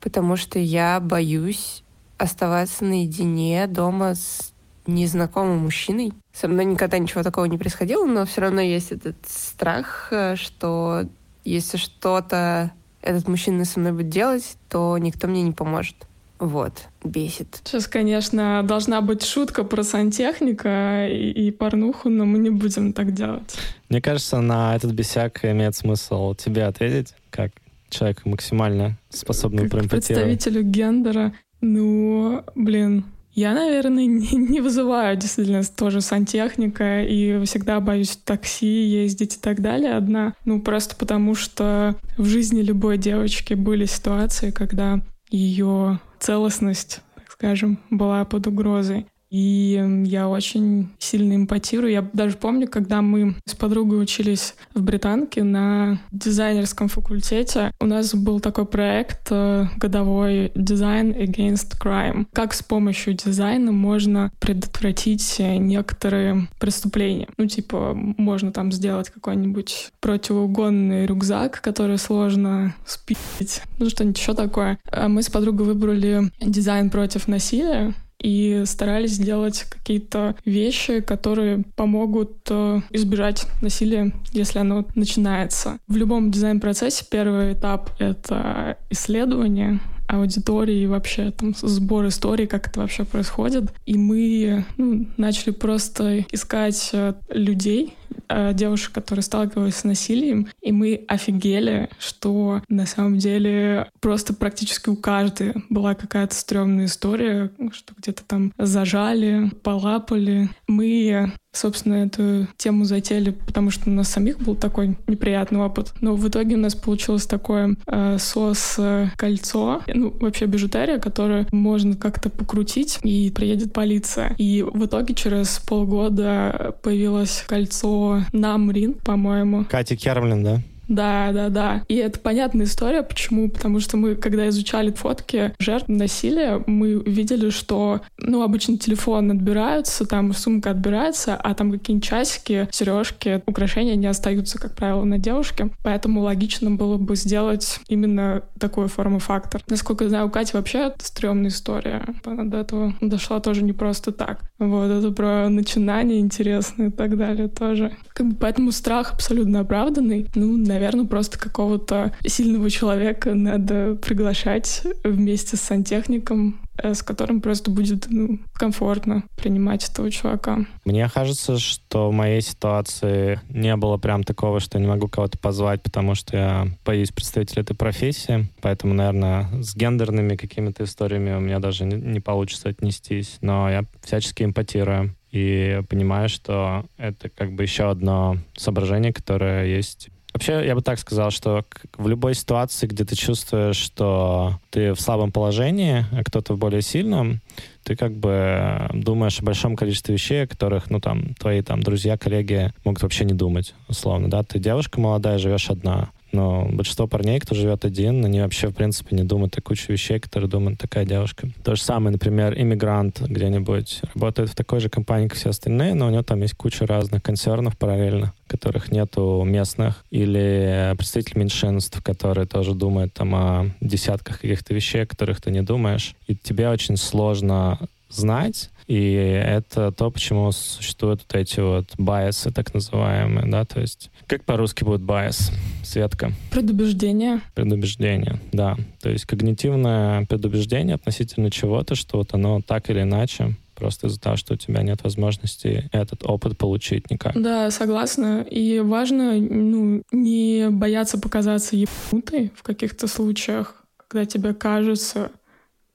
потому 0.00 0.36
что 0.36 0.58
я 0.58 0.98
боюсь 1.00 1.83
оставаться 2.18 2.84
наедине 2.84 3.66
дома 3.66 4.14
с 4.14 4.52
незнакомым 4.86 5.58
мужчиной. 5.58 6.12
Со 6.32 6.48
мной 6.48 6.64
никогда 6.64 6.98
ничего 6.98 7.22
такого 7.22 7.46
не 7.46 7.58
происходило, 7.58 8.04
но 8.04 8.26
все 8.26 8.42
равно 8.42 8.60
есть 8.60 8.92
этот 8.92 9.16
страх, 9.26 10.08
э, 10.10 10.36
что 10.36 11.08
если 11.44 11.76
что-то 11.76 12.72
этот 13.02 13.28
мужчина 13.28 13.64
со 13.64 13.80
мной 13.80 13.92
будет 13.92 14.08
делать, 14.08 14.56
то 14.68 14.96
никто 14.98 15.26
мне 15.26 15.42
не 15.42 15.52
поможет. 15.52 15.96
Вот, 16.38 16.88
бесит. 17.02 17.60
Сейчас, 17.64 17.86
конечно, 17.86 18.62
должна 18.64 19.00
быть 19.00 19.24
шутка 19.24 19.62
про 19.62 19.82
сантехника 19.82 21.06
и, 21.08 21.30
и 21.30 21.50
порнуху, 21.50 22.10
но 22.10 22.24
мы 22.24 22.38
не 22.38 22.50
будем 22.50 22.92
так 22.92 23.12
делать. 23.12 23.56
Мне 23.88 24.02
кажется, 24.02 24.40
на 24.40 24.74
этот 24.74 24.92
бесяк 24.92 25.44
имеет 25.44 25.76
смысл 25.76 26.34
тебе 26.34 26.64
ответить, 26.64 27.14
как 27.30 27.52
человек 27.88 28.26
максимально 28.26 28.98
способный 29.10 29.68
как 29.68 29.88
представителю 29.88 30.62
гендера. 30.64 31.32
Ну, 31.66 32.44
блин, 32.54 33.06
я, 33.32 33.54
наверное, 33.54 34.04
не, 34.04 34.36
не 34.36 34.60
вызываю 34.60 35.16
действительно 35.16 35.62
тоже 35.64 36.02
сантехника 36.02 37.02
и 37.02 37.42
всегда 37.46 37.80
боюсь 37.80 38.18
такси 38.22 38.66
ездить 38.66 39.36
и 39.36 39.40
так 39.40 39.62
далее 39.62 39.94
одна. 39.94 40.34
Ну, 40.44 40.60
просто 40.60 40.94
потому 40.94 41.34
что 41.34 41.96
в 42.18 42.26
жизни 42.26 42.60
любой 42.60 42.98
девочки 42.98 43.54
были 43.54 43.86
ситуации, 43.86 44.50
когда 44.50 45.00
ее 45.30 46.00
целостность, 46.18 47.00
так 47.14 47.30
скажем, 47.30 47.78
была 47.88 48.26
под 48.26 48.46
угрозой. 48.46 49.06
И 49.34 50.04
я 50.04 50.28
очень 50.28 50.90
сильно 51.00 51.34
импотирую. 51.34 51.90
Я 51.90 52.08
даже 52.12 52.36
помню, 52.36 52.68
когда 52.68 53.02
мы 53.02 53.34
с 53.46 53.56
подругой 53.56 54.00
учились 54.00 54.54
в 54.74 54.82
Британке 54.82 55.42
на 55.42 55.98
дизайнерском 56.12 56.86
факультете, 56.86 57.72
у 57.80 57.86
нас 57.86 58.14
был 58.14 58.38
такой 58.38 58.64
проект 58.64 59.26
э, 59.32 59.66
годовой 59.76 60.52
Design 60.54 61.18
Against 61.18 61.76
Crime. 61.82 62.26
Как 62.32 62.54
с 62.54 62.62
помощью 62.62 63.14
дизайна 63.14 63.72
можно 63.72 64.30
предотвратить 64.38 65.40
некоторые 65.40 66.46
преступления. 66.60 67.26
Ну, 67.36 67.46
типа, 67.46 67.92
можно 67.92 68.52
там 68.52 68.70
сделать 68.70 69.10
какой-нибудь 69.10 69.90
противоугонный 69.98 71.06
рюкзак, 71.06 71.60
который 71.60 71.98
сложно 71.98 72.76
спить, 72.86 73.62
ну, 73.80 73.90
что-нибудь 73.90 74.18
еще 74.18 74.34
такое. 74.34 74.78
А 74.92 75.08
мы 75.08 75.24
с 75.24 75.28
подругой 75.28 75.66
выбрали 75.66 76.30
дизайн 76.40 76.88
против 76.88 77.26
насилия, 77.26 77.94
и 78.24 78.62
старались 78.64 79.12
сделать 79.12 79.66
какие-то 79.68 80.34
вещи, 80.46 81.00
которые 81.00 81.62
помогут 81.76 82.38
э, 82.48 82.80
избежать 82.90 83.46
насилия, 83.60 84.14
если 84.32 84.60
оно 84.60 84.86
начинается. 84.94 85.78
В 85.88 85.96
любом 85.96 86.30
дизайн-процессе 86.30 87.04
первый 87.10 87.52
этап— 87.52 87.90
это 87.98 88.78
исследование, 88.88 89.78
аудитории 90.08 90.82
и 90.82 90.86
вообще 90.86 91.32
там 91.32 91.54
сбор 91.54 92.06
истории, 92.08 92.46
как 92.46 92.68
это 92.68 92.80
вообще 92.80 93.04
происходит. 93.04 93.72
И 93.84 93.96
мы 93.96 94.64
ну, 94.76 95.06
начали 95.16 95.50
просто 95.50 96.24
искать 96.30 96.90
э, 96.92 97.14
людей, 97.28 97.94
э, 98.28 98.52
девушек, 98.54 98.92
которые 98.92 99.22
сталкивались 99.22 99.76
с 99.76 99.84
насилием, 99.84 100.48
и 100.60 100.72
мы 100.72 101.04
офигели, 101.08 101.90
что 101.98 102.62
на 102.68 102.86
самом 102.86 103.18
деле 103.18 103.88
просто 104.00 104.34
практически 104.34 104.88
у 104.88 104.96
каждой 104.96 105.54
была 105.70 105.94
какая-то 105.94 106.34
стрёмная 106.34 106.86
история, 106.86 107.50
что 107.72 107.94
где-то 107.96 108.24
там 108.24 108.52
зажали, 108.58 109.50
полапали. 109.62 110.48
Мы 110.66 111.32
собственно, 111.56 111.94
эту 111.94 112.46
тему 112.56 112.84
затеяли, 112.84 113.30
потому 113.30 113.70
что 113.70 113.88
у 113.88 113.92
нас 113.92 114.10
самих 114.10 114.38
был 114.38 114.54
такой 114.54 114.96
неприятный 115.06 115.60
опыт. 115.60 115.92
Но 116.00 116.14
в 116.14 116.28
итоге 116.28 116.56
у 116.56 116.58
нас 116.58 116.74
получилось 116.74 117.26
такое 117.26 117.76
э, 117.86 118.18
сос-кольцо, 118.18 119.82
ну, 119.86 120.12
вообще 120.20 120.46
бижутерия, 120.46 120.98
которое 120.98 121.46
можно 121.52 121.96
как-то 121.96 122.30
покрутить, 122.30 122.98
и 123.02 123.30
приедет 123.30 123.72
полиция. 123.72 124.34
И 124.38 124.62
в 124.62 124.86
итоге 124.86 125.14
через 125.14 125.58
полгода 125.60 126.74
появилось 126.82 127.44
кольцо 127.46 128.03
Намрин, 128.32 128.94
по-моему. 128.94 129.64
Катя 129.64 129.96
Кермлин, 129.96 130.44
да? 130.44 130.60
Да, 130.88 131.30
да, 131.32 131.48
да. 131.48 131.82
И 131.88 131.96
это 131.96 132.18
понятная 132.18 132.66
история. 132.66 133.02
Почему? 133.02 133.48
Потому 133.48 133.80
что 133.80 133.96
мы, 133.96 134.14
когда 134.14 134.48
изучали 134.48 134.90
фотки 134.90 135.54
жертв 135.58 135.88
насилия, 135.88 136.62
мы 136.66 136.94
видели, 136.94 137.50
что, 137.50 138.00
ну, 138.18 138.42
обычно 138.42 138.78
телефон 138.78 139.30
отбираются, 139.30 140.06
там 140.06 140.32
сумка 140.32 140.70
отбирается, 140.70 141.36
а 141.36 141.54
там 141.54 141.70
какие-нибудь 141.72 142.08
часики, 142.08 142.68
сережки, 142.70 143.42
украшения 143.46 143.94
не 143.96 144.06
остаются, 144.06 144.58
как 144.58 144.74
правило, 144.74 145.04
на 145.04 145.18
девушке. 145.18 145.70
Поэтому 145.82 146.20
логично 146.20 146.70
было 146.70 146.96
бы 146.96 147.16
сделать 147.16 147.80
именно 147.88 148.42
такую 148.58 148.88
форму-фактор. 148.88 149.62
Насколько 149.68 150.04
я 150.04 150.10
знаю, 150.10 150.26
у 150.26 150.30
Кати 150.30 150.56
вообще 150.56 150.92
стрёмная 150.98 151.48
история. 151.48 152.04
Она 152.24 152.44
до 152.44 152.58
этого 152.58 152.94
дошла 153.00 153.40
тоже 153.40 153.62
не 153.62 153.72
просто 153.72 154.12
так. 154.12 154.40
Вот, 154.58 154.90
это 154.90 155.10
про 155.10 155.48
начинание 155.48 156.20
интересное 156.20 156.88
и 156.88 156.90
так 156.90 157.16
далее 157.16 157.48
тоже. 157.48 157.92
Как 158.12 158.26
бы 158.26 158.36
поэтому 158.36 158.72
страх 158.72 159.12
абсолютно 159.12 159.60
оправданный. 159.60 160.26
Ну, 160.34 160.56
наверное, 160.74 161.06
просто 161.06 161.38
какого-то 161.38 162.12
сильного 162.26 162.68
человека 162.68 163.34
надо 163.34 163.94
приглашать 163.94 164.82
вместе 165.04 165.56
с 165.56 165.60
сантехником, 165.60 166.60
э, 166.82 166.94
с 166.94 167.02
которым 167.02 167.40
просто 167.40 167.70
будет 167.70 168.06
ну, 168.10 168.40
комфортно 168.54 169.22
принимать 169.36 169.88
этого 169.88 170.10
чувака. 170.10 170.66
Мне 170.84 171.08
кажется, 171.08 171.58
что 171.58 172.10
в 172.10 172.12
моей 172.12 172.40
ситуации 172.40 173.40
не 173.48 173.76
было 173.76 173.96
прям 173.98 174.24
такого, 174.24 174.58
что 174.58 174.78
я 174.78 174.82
не 174.82 174.90
могу 174.90 175.08
кого-то 175.08 175.38
позвать, 175.38 175.82
потому 175.82 176.14
что 176.14 176.36
я 176.36 176.68
боюсь 176.84 177.12
представителя 177.12 177.62
этой 177.62 177.76
профессии. 177.76 178.48
Поэтому, 178.60 178.94
наверное, 178.94 179.48
с 179.62 179.76
гендерными 179.76 180.34
какими-то 180.34 180.84
историями 180.84 181.32
у 181.34 181.40
меня 181.40 181.60
даже 181.60 181.84
не, 181.84 181.96
не 181.96 182.20
получится 182.20 182.68
отнестись. 182.68 183.38
Но 183.40 183.70
я 183.70 183.84
всячески 184.02 184.42
импотирую 184.42 185.14
и 185.34 185.82
понимаю, 185.88 186.28
что 186.28 186.84
это 186.96 187.28
как 187.28 187.54
бы 187.54 187.64
еще 187.64 187.90
одно 187.90 188.38
соображение, 188.56 189.12
которое 189.12 189.66
есть 189.66 190.10
Вообще, 190.34 190.66
я 190.66 190.74
бы 190.74 190.82
так 190.82 190.98
сказал, 190.98 191.30
что 191.30 191.64
в 191.96 192.08
любой 192.08 192.34
ситуации, 192.34 192.88
где 192.88 193.04
ты 193.04 193.14
чувствуешь, 193.14 193.76
что 193.76 194.58
ты 194.70 194.92
в 194.92 195.00
слабом 195.00 195.30
положении, 195.30 196.04
а 196.10 196.24
кто-то 196.24 196.54
в 196.54 196.58
более 196.58 196.82
сильном, 196.82 197.40
ты 197.84 197.94
как 197.94 198.12
бы 198.14 198.90
думаешь 198.92 199.38
о 199.38 199.44
большом 199.44 199.76
количестве 199.76 200.14
вещей, 200.14 200.42
о 200.42 200.48
которых, 200.48 200.90
ну, 200.90 200.98
там, 200.98 201.34
твои 201.34 201.62
там 201.62 201.84
друзья, 201.84 202.18
коллеги 202.18 202.72
могут 202.84 203.02
вообще 203.02 203.24
не 203.24 203.32
думать, 203.32 203.74
условно, 203.86 204.28
да? 204.28 204.42
Ты 204.42 204.58
девушка 204.58 205.00
молодая, 205.00 205.38
живешь 205.38 205.70
одна. 205.70 206.10
Но 206.34 206.68
большинство 206.68 207.06
парней, 207.06 207.38
кто 207.38 207.54
живет 207.54 207.84
один, 207.84 208.24
они 208.24 208.40
вообще, 208.40 208.68
в 208.68 208.74
принципе, 208.74 209.14
не 209.14 209.22
думают 209.22 209.56
о 209.56 209.62
куче 209.62 209.92
вещей, 209.92 210.18
которые 210.18 210.50
думает 210.50 210.78
такая 210.78 211.04
девушка. 211.04 211.48
То 211.62 211.76
же 211.76 211.82
самое, 211.82 212.10
например, 212.12 212.60
иммигрант 212.60 213.20
где-нибудь 213.20 214.00
работает 214.14 214.50
в 214.50 214.54
такой 214.56 214.80
же 214.80 214.88
компании, 214.88 215.28
как 215.28 215.38
все 215.38 215.50
остальные, 215.50 215.94
но 215.94 216.08
у 216.08 216.10
него 216.10 216.24
там 216.24 216.42
есть 216.42 216.54
куча 216.54 216.86
разных 216.86 217.22
концернов 217.22 217.78
параллельно, 217.78 218.32
которых 218.48 218.90
нету 218.90 219.44
местных, 219.46 220.04
или 220.10 220.92
представитель 220.96 221.38
меньшинств, 221.38 222.02
которые 222.02 222.46
тоже 222.46 222.74
думают 222.74 223.14
там 223.14 223.34
о 223.34 223.70
десятках 223.80 224.40
каких-то 224.40 224.74
вещей, 224.74 225.04
о 225.04 225.06
которых 225.06 225.40
ты 225.40 225.52
не 225.52 225.62
думаешь. 225.62 226.16
И 226.26 226.34
тебе 226.34 226.68
очень 226.68 226.96
сложно 226.96 227.78
знать, 228.08 228.70
и 228.86 229.12
это 229.12 229.92
то, 229.92 230.10
почему 230.10 230.50
существуют 230.52 231.22
вот 231.22 231.34
эти 231.34 231.60
вот 231.60 231.86
bias 231.98 232.33
ы, 232.33 232.50
так 232.50 232.74
называемые, 232.74 233.46
да, 233.50 233.64
то 233.64 233.80
есть 233.80 234.10
как 234.26 234.44
по-русски 234.44 234.84
будет 234.84 235.02
bias, 235.02 235.50
Светка? 235.82 236.32
Предубеждение. 236.50 237.40
Предубеждение, 237.54 238.40
да. 238.52 238.76
То 239.00 239.10
есть 239.10 239.26
когнитивное 239.26 240.26
предубеждение 240.26 240.94
относительно 240.94 241.50
чего-то, 241.50 241.94
что 241.94 242.18
вот 242.18 242.34
оно 242.34 242.60
так 242.60 242.90
или 242.90 243.02
иначе 243.02 243.56
просто 243.74 244.06
из-за 244.06 244.20
того, 244.20 244.36
что 244.36 244.54
у 244.54 244.56
тебя 244.56 244.82
нет 244.82 245.02
возможности 245.02 245.88
этот 245.92 246.24
опыт 246.24 246.56
получить 246.56 247.10
никак. 247.10 247.40
Да, 247.40 247.70
согласна. 247.70 248.46
И 248.48 248.80
важно 248.80 249.34
ну, 249.34 250.02
не 250.12 250.68
бояться 250.70 251.18
показаться 251.18 251.76
ебанутой 251.76 252.52
в 252.56 252.62
каких-то 252.62 253.08
случаях, 253.08 253.84
когда 253.96 254.24
тебе 254.24 254.54
кажется 254.54 255.32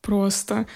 просто 0.01 0.67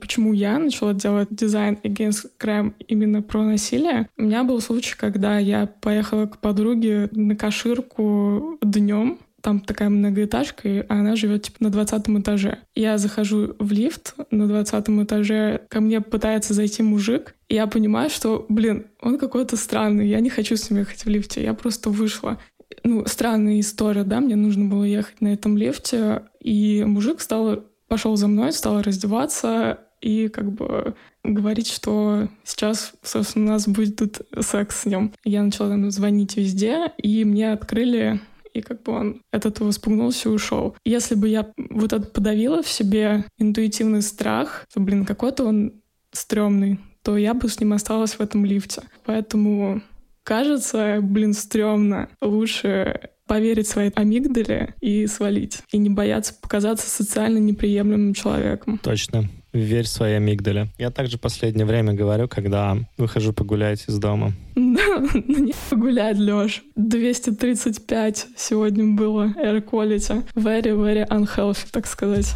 Почему 0.00 0.32
я 0.32 0.58
начала 0.58 0.94
делать 0.94 1.28
дизайн 1.30 1.78
Against 1.82 2.30
Crime 2.38 2.74
именно 2.86 3.22
про 3.22 3.42
насилие? 3.44 4.08
У 4.16 4.22
меня 4.22 4.44
был 4.44 4.60
случай, 4.60 4.94
когда 4.96 5.38
я 5.38 5.66
поехала 5.66 6.26
к 6.26 6.38
подруге 6.38 7.08
на 7.12 7.36
Каширку 7.36 8.58
днем, 8.62 9.18
там 9.46 9.60
такая 9.60 9.90
многоэтажка, 9.90 10.68
и 10.68 10.84
она 10.88 11.14
живет 11.14 11.44
типа 11.44 11.58
на 11.60 11.70
20 11.70 12.08
этаже. 12.08 12.58
Я 12.74 12.98
захожу 12.98 13.54
в 13.60 13.70
лифт 13.70 14.14
на 14.32 14.48
20 14.48 14.88
этаже, 15.04 15.62
ко 15.68 15.80
мне 15.80 16.00
пытается 16.00 16.52
зайти 16.52 16.82
мужик, 16.82 17.36
и 17.48 17.54
я 17.54 17.68
понимаю, 17.68 18.10
что, 18.10 18.44
блин, 18.48 18.86
он 19.00 19.18
какой-то 19.18 19.56
странный, 19.56 20.08
я 20.08 20.18
не 20.18 20.30
хочу 20.30 20.56
с 20.56 20.68
ним 20.68 20.80
ехать 20.80 21.04
в 21.04 21.08
лифте, 21.08 21.44
я 21.44 21.54
просто 21.54 21.90
вышла. 21.90 22.40
Ну, 22.82 23.06
странная 23.06 23.60
история, 23.60 24.02
да, 24.02 24.20
мне 24.20 24.34
нужно 24.34 24.64
было 24.64 24.82
ехать 24.82 25.20
на 25.20 25.28
этом 25.28 25.56
лифте, 25.56 26.22
и 26.40 26.82
мужик 26.84 27.20
стал 27.20 27.62
пошел 27.88 28.16
за 28.16 28.26
мной, 28.26 28.52
стал 28.52 28.82
раздеваться, 28.82 29.78
и 30.06 30.28
как 30.28 30.52
бы 30.52 30.94
говорить, 31.24 31.68
что 31.68 32.28
сейчас, 32.44 32.92
собственно, 33.02 33.46
у 33.46 33.48
нас 33.48 33.66
будет 33.66 33.96
тут 33.96 34.20
секс 34.40 34.82
с 34.82 34.86
ним. 34.86 35.12
Я 35.24 35.42
начала 35.42 35.70
там 35.70 35.90
звонить 35.90 36.36
везде, 36.36 36.92
и 36.98 37.24
мне 37.24 37.52
открыли 37.52 38.20
и 38.54 38.62
как 38.62 38.84
бы 38.84 38.92
он 38.92 39.20
от 39.32 39.44
этого 39.44 39.70
спугнулся 39.72 40.28
и 40.28 40.32
ушел. 40.32 40.76
Если 40.84 41.14
бы 41.14 41.28
я 41.28 41.52
вот 41.58 41.92
это 41.92 42.06
подавила 42.06 42.62
в 42.62 42.68
себе 42.68 43.24
интуитивный 43.36 44.00
страх, 44.00 44.64
то, 44.72 44.80
блин, 44.80 45.04
какой-то 45.04 45.44
он 45.44 45.72
стрёмный, 46.12 46.78
то 47.02 47.18
я 47.18 47.34
бы 47.34 47.48
с 47.48 47.60
ним 47.60 47.74
осталась 47.74 48.14
в 48.14 48.20
этом 48.20 48.46
лифте. 48.46 48.82
Поэтому 49.04 49.82
кажется, 50.22 51.00
блин, 51.02 51.34
стрёмно. 51.34 52.08
Лучше 52.22 53.10
поверить 53.26 53.68
своей 53.68 53.90
амигдале 53.90 54.74
и 54.80 55.06
свалить. 55.06 55.58
И 55.72 55.78
не 55.78 55.90
бояться 55.90 56.32
показаться 56.40 56.88
социально 56.88 57.38
неприемлемым 57.38 58.14
человеком. 58.14 58.78
Точно. 58.82 59.28
Верь 59.56 59.86
своей 59.86 60.16
амигдале. 60.16 60.68
Я 60.76 60.90
также 60.90 61.16
последнее 61.16 61.64
время 61.64 61.94
говорю, 61.94 62.28
когда 62.28 62.76
выхожу 62.98 63.32
погулять 63.32 63.84
из 63.88 63.98
дома. 63.98 64.32
Ну 64.54 65.38
не 65.38 65.54
погулять, 65.70 66.18
Лёш. 66.18 66.62
235 66.76 68.26
сегодня 68.36 68.94
было 68.94 69.32
air 69.42 69.64
quality. 69.64 70.24
Very, 70.34 70.76
very 70.76 71.08
unhealthy, 71.08 71.66
так 71.70 71.86
сказать. 71.86 72.34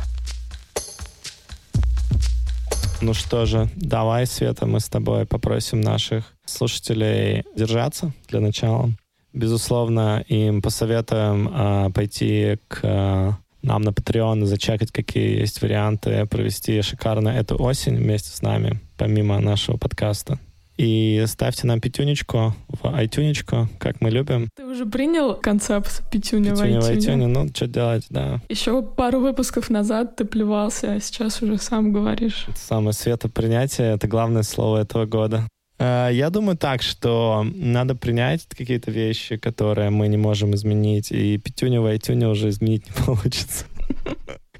Ну 3.02 3.12
что 3.12 3.44
же, 3.44 3.68
давай, 3.76 4.26
Света, 4.26 4.66
мы 4.66 4.80
с 4.80 4.88
тобой 4.88 5.26
попросим 5.26 5.80
наших 5.80 6.24
слушателей 6.46 7.44
держаться 7.54 8.12
для 8.28 8.40
начала. 8.40 8.90
Безусловно, 9.33 10.24
им 10.28 10.62
посоветуем 10.62 11.48
э, 11.48 11.90
пойти 11.92 12.59
к 12.68 12.80
э, 12.83 13.33
нам 13.62 13.82
на 13.82 13.90
Patreon 13.90 14.42
и 14.42 14.46
зачекать, 14.46 14.92
какие 14.92 15.40
есть 15.40 15.60
варианты 15.62 16.26
провести 16.26 16.80
шикарно 16.82 17.28
эту 17.28 17.62
осень 17.62 17.96
вместе 17.96 18.30
с 18.30 18.42
нами, 18.42 18.80
помимо 18.96 19.38
нашего 19.40 19.76
подкаста. 19.76 20.38
И 20.76 21.22
ставьте 21.26 21.66
нам 21.66 21.78
пятюнечку 21.78 22.54
в 22.68 22.86
iTunes, 22.86 23.68
как 23.78 24.00
мы 24.00 24.08
любим. 24.08 24.48
Ты 24.56 24.64
уже 24.64 24.86
принял 24.86 25.34
концепт 25.34 26.02
пятюня, 26.10 26.52
пятюня 26.52 26.80
в 26.80 26.88
iTunes? 26.88 27.26
Ну, 27.26 27.48
что 27.48 27.66
делать, 27.66 28.06
да. 28.08 28.40
Еще 28.48 28.82
пару 28.82 29.20
выпусков 29.20 29.68
назад 29.68 30.16
ты 30.16 30.24
плевался, 30.24 30.92
а 30.94 31.00
сейчас 31.00 31.42
уже 31.42 31.58
сам 31.58 31.92
говоришь. 31.92 32.46
Это 32.48 32.58
самое 32.58 32.94
светопринятие— 32.94 33.88
это 33.94 34.08
главное 34.08 34.42
слово 34.42 34.78
этого 34.78 35.04
года. 35.04 35.46
Э, 35.80 36.10
я 36.12 36.30
думаю 36.30 36.56
так, 36.56 36.82
что 36.82 37.44
надо 37.54 37.94
принять 37.94 38.46
какие-то 38.46 38.90
вещи, 38.90 39.36
которые 39.36 39.90
мы 39.90 40.08
не 40.08 40.18
можем 40.18 40.54
изменить, 40.54 41.10
и 41.10 41.38
пятюню 41.38 41.82
в 41.82 41.86
iTunes 41.86 42.30
уже 42.30 42.50
изменить 42.50 42.86
не 42.86 43.04
получится. 43.06 43.64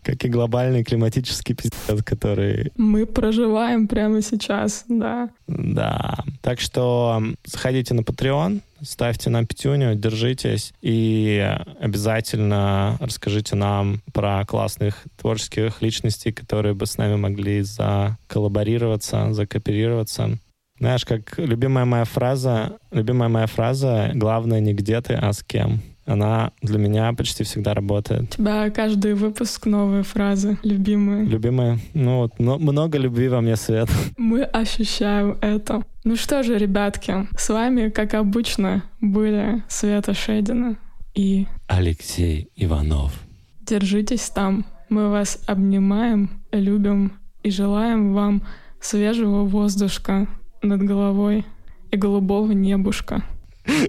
Как 0.03 0.25
и 0.25 0.29
глобальный 0.29 0.83
климатический 0.83 1.55
пиздец, 1.55 2.03
который... 2.03 2.73
Мы 2.79 3.05
проживаем 3.05 3.87
прямо 3.87 4.23
сейчас, 4.23 4.87
да. 4.89 5.29
Да. 5.47 6.25
Так 6.41 6.59
что 6.59 7.23
заходите 7.45 7.93
на 7.93 8.01
Patreon, 8.01 8.63
ставьте 8.81 9.29
нам 9.29 9.47
пятюню, 9.47 9.95
держитесь 9.95 10.73
и 10.81 11.47
обязательно 11.81 12.97
расскажите 12.99 13.57
нам 13.57 14.01
про 14.15 14.47
классных 14.47 15.05
творческих 15.19 15.83
личностей, 15.83 16.33
которые 16.33 16.73
бы 16.73 16.87
с 16.87 16.97
нами 16.97 17.17
могли 17.17 17.61
заколлаборироваться, 17.61 19.35
закооперироваться. 19.35 20.39
Знаешь, 20.81 21.05
как 21.05 21.39
любимая 21.39 21.85
моя 21.85 22.05
фраза, 22.05 22.79
любимая 22.91 23.29
моя 23.29 23.47
фраза 23.47 24.13
«Главное 24.15 24.61
не 24.61 24.73
где 24.73 25.03
ты, 25.03 25.13
а 25.13 25.31
с 25.31 25.43
кем». 25.43 25.83
Она 26.07 26.53
для 26.63 26.79
меня 26.79 27.13
почти 27.13 27.45
всегда 27.45 27.75
работает. 27.75 28.23
У 28.23 28.27
тебя 28.39 28.71
каждый 28.71 29.13
выпуск 29.13 29.67
новые 29.67 30.05
фразы, 30.05 30.57
любимые. 30.63 31.27
Любимая? 31.27 31.79
Ну 31.93 32.21
вот, 32.21 32.39
но, 32.39 32.59
много 32.59 32.97
любви 32.97 33.29
во 33.29 33.43
мне, 33.43 33.57
Свет. 33.57 33.91
Мы 34.17 34.43
ощущаем 34.43 35.37
это. 35.43 35.83
Ну 36.05 36.17
что 36.17 36.43
же, 36.43 36.57
ребятки, 36.57 37.29
с 37.37 37.51
вами, 37.51 37.91
как 37.91 38.15
обычно, 38.15 38.83
были 39.03 39.63
Света 39.69 40.15
Шедина 40.15 40.79
и 41.15 41.47
Алексей 41.69 42.49
Иванов. 42.57 43.13
Держитесь 43.61 44.31
там. 44.31 44.65
Мы 44.89 45.11
вас 45.11 45.39
обнимаем, 45.47 46.31
любим 46.53 47.13
и 47.43 47.51
желаем 47.51 48.15
вам 48.15 48.43
свежего 48.81 49.45
воздушка 49.45 50.27
над 50.63 50.83
головой 50.83 51.45
и 51.91 51.97
голубого 51.97 52.53
небушка. 52.53 53.25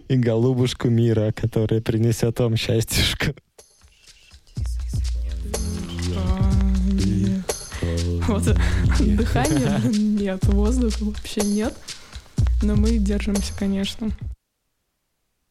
И 0.08 0.16
голубушку 0.16 0.90
мира, 0.90 1.34
которая 1.36 1.82
принесет 1.82 2.40
вам 2.40 2.56
счастьюшко. 2.56 3.34
Вот 8.28 8.44
дыхания 9.00 9.82
нет, 9.84 10.46
воздуха 10.46 11.04
вообще 11.04 11.42
нет. 11.42 11.74
Но 12.62 12.76
мы 12.76 12.98
держимся, 12.98 13.54
конечно. 13.58 14.10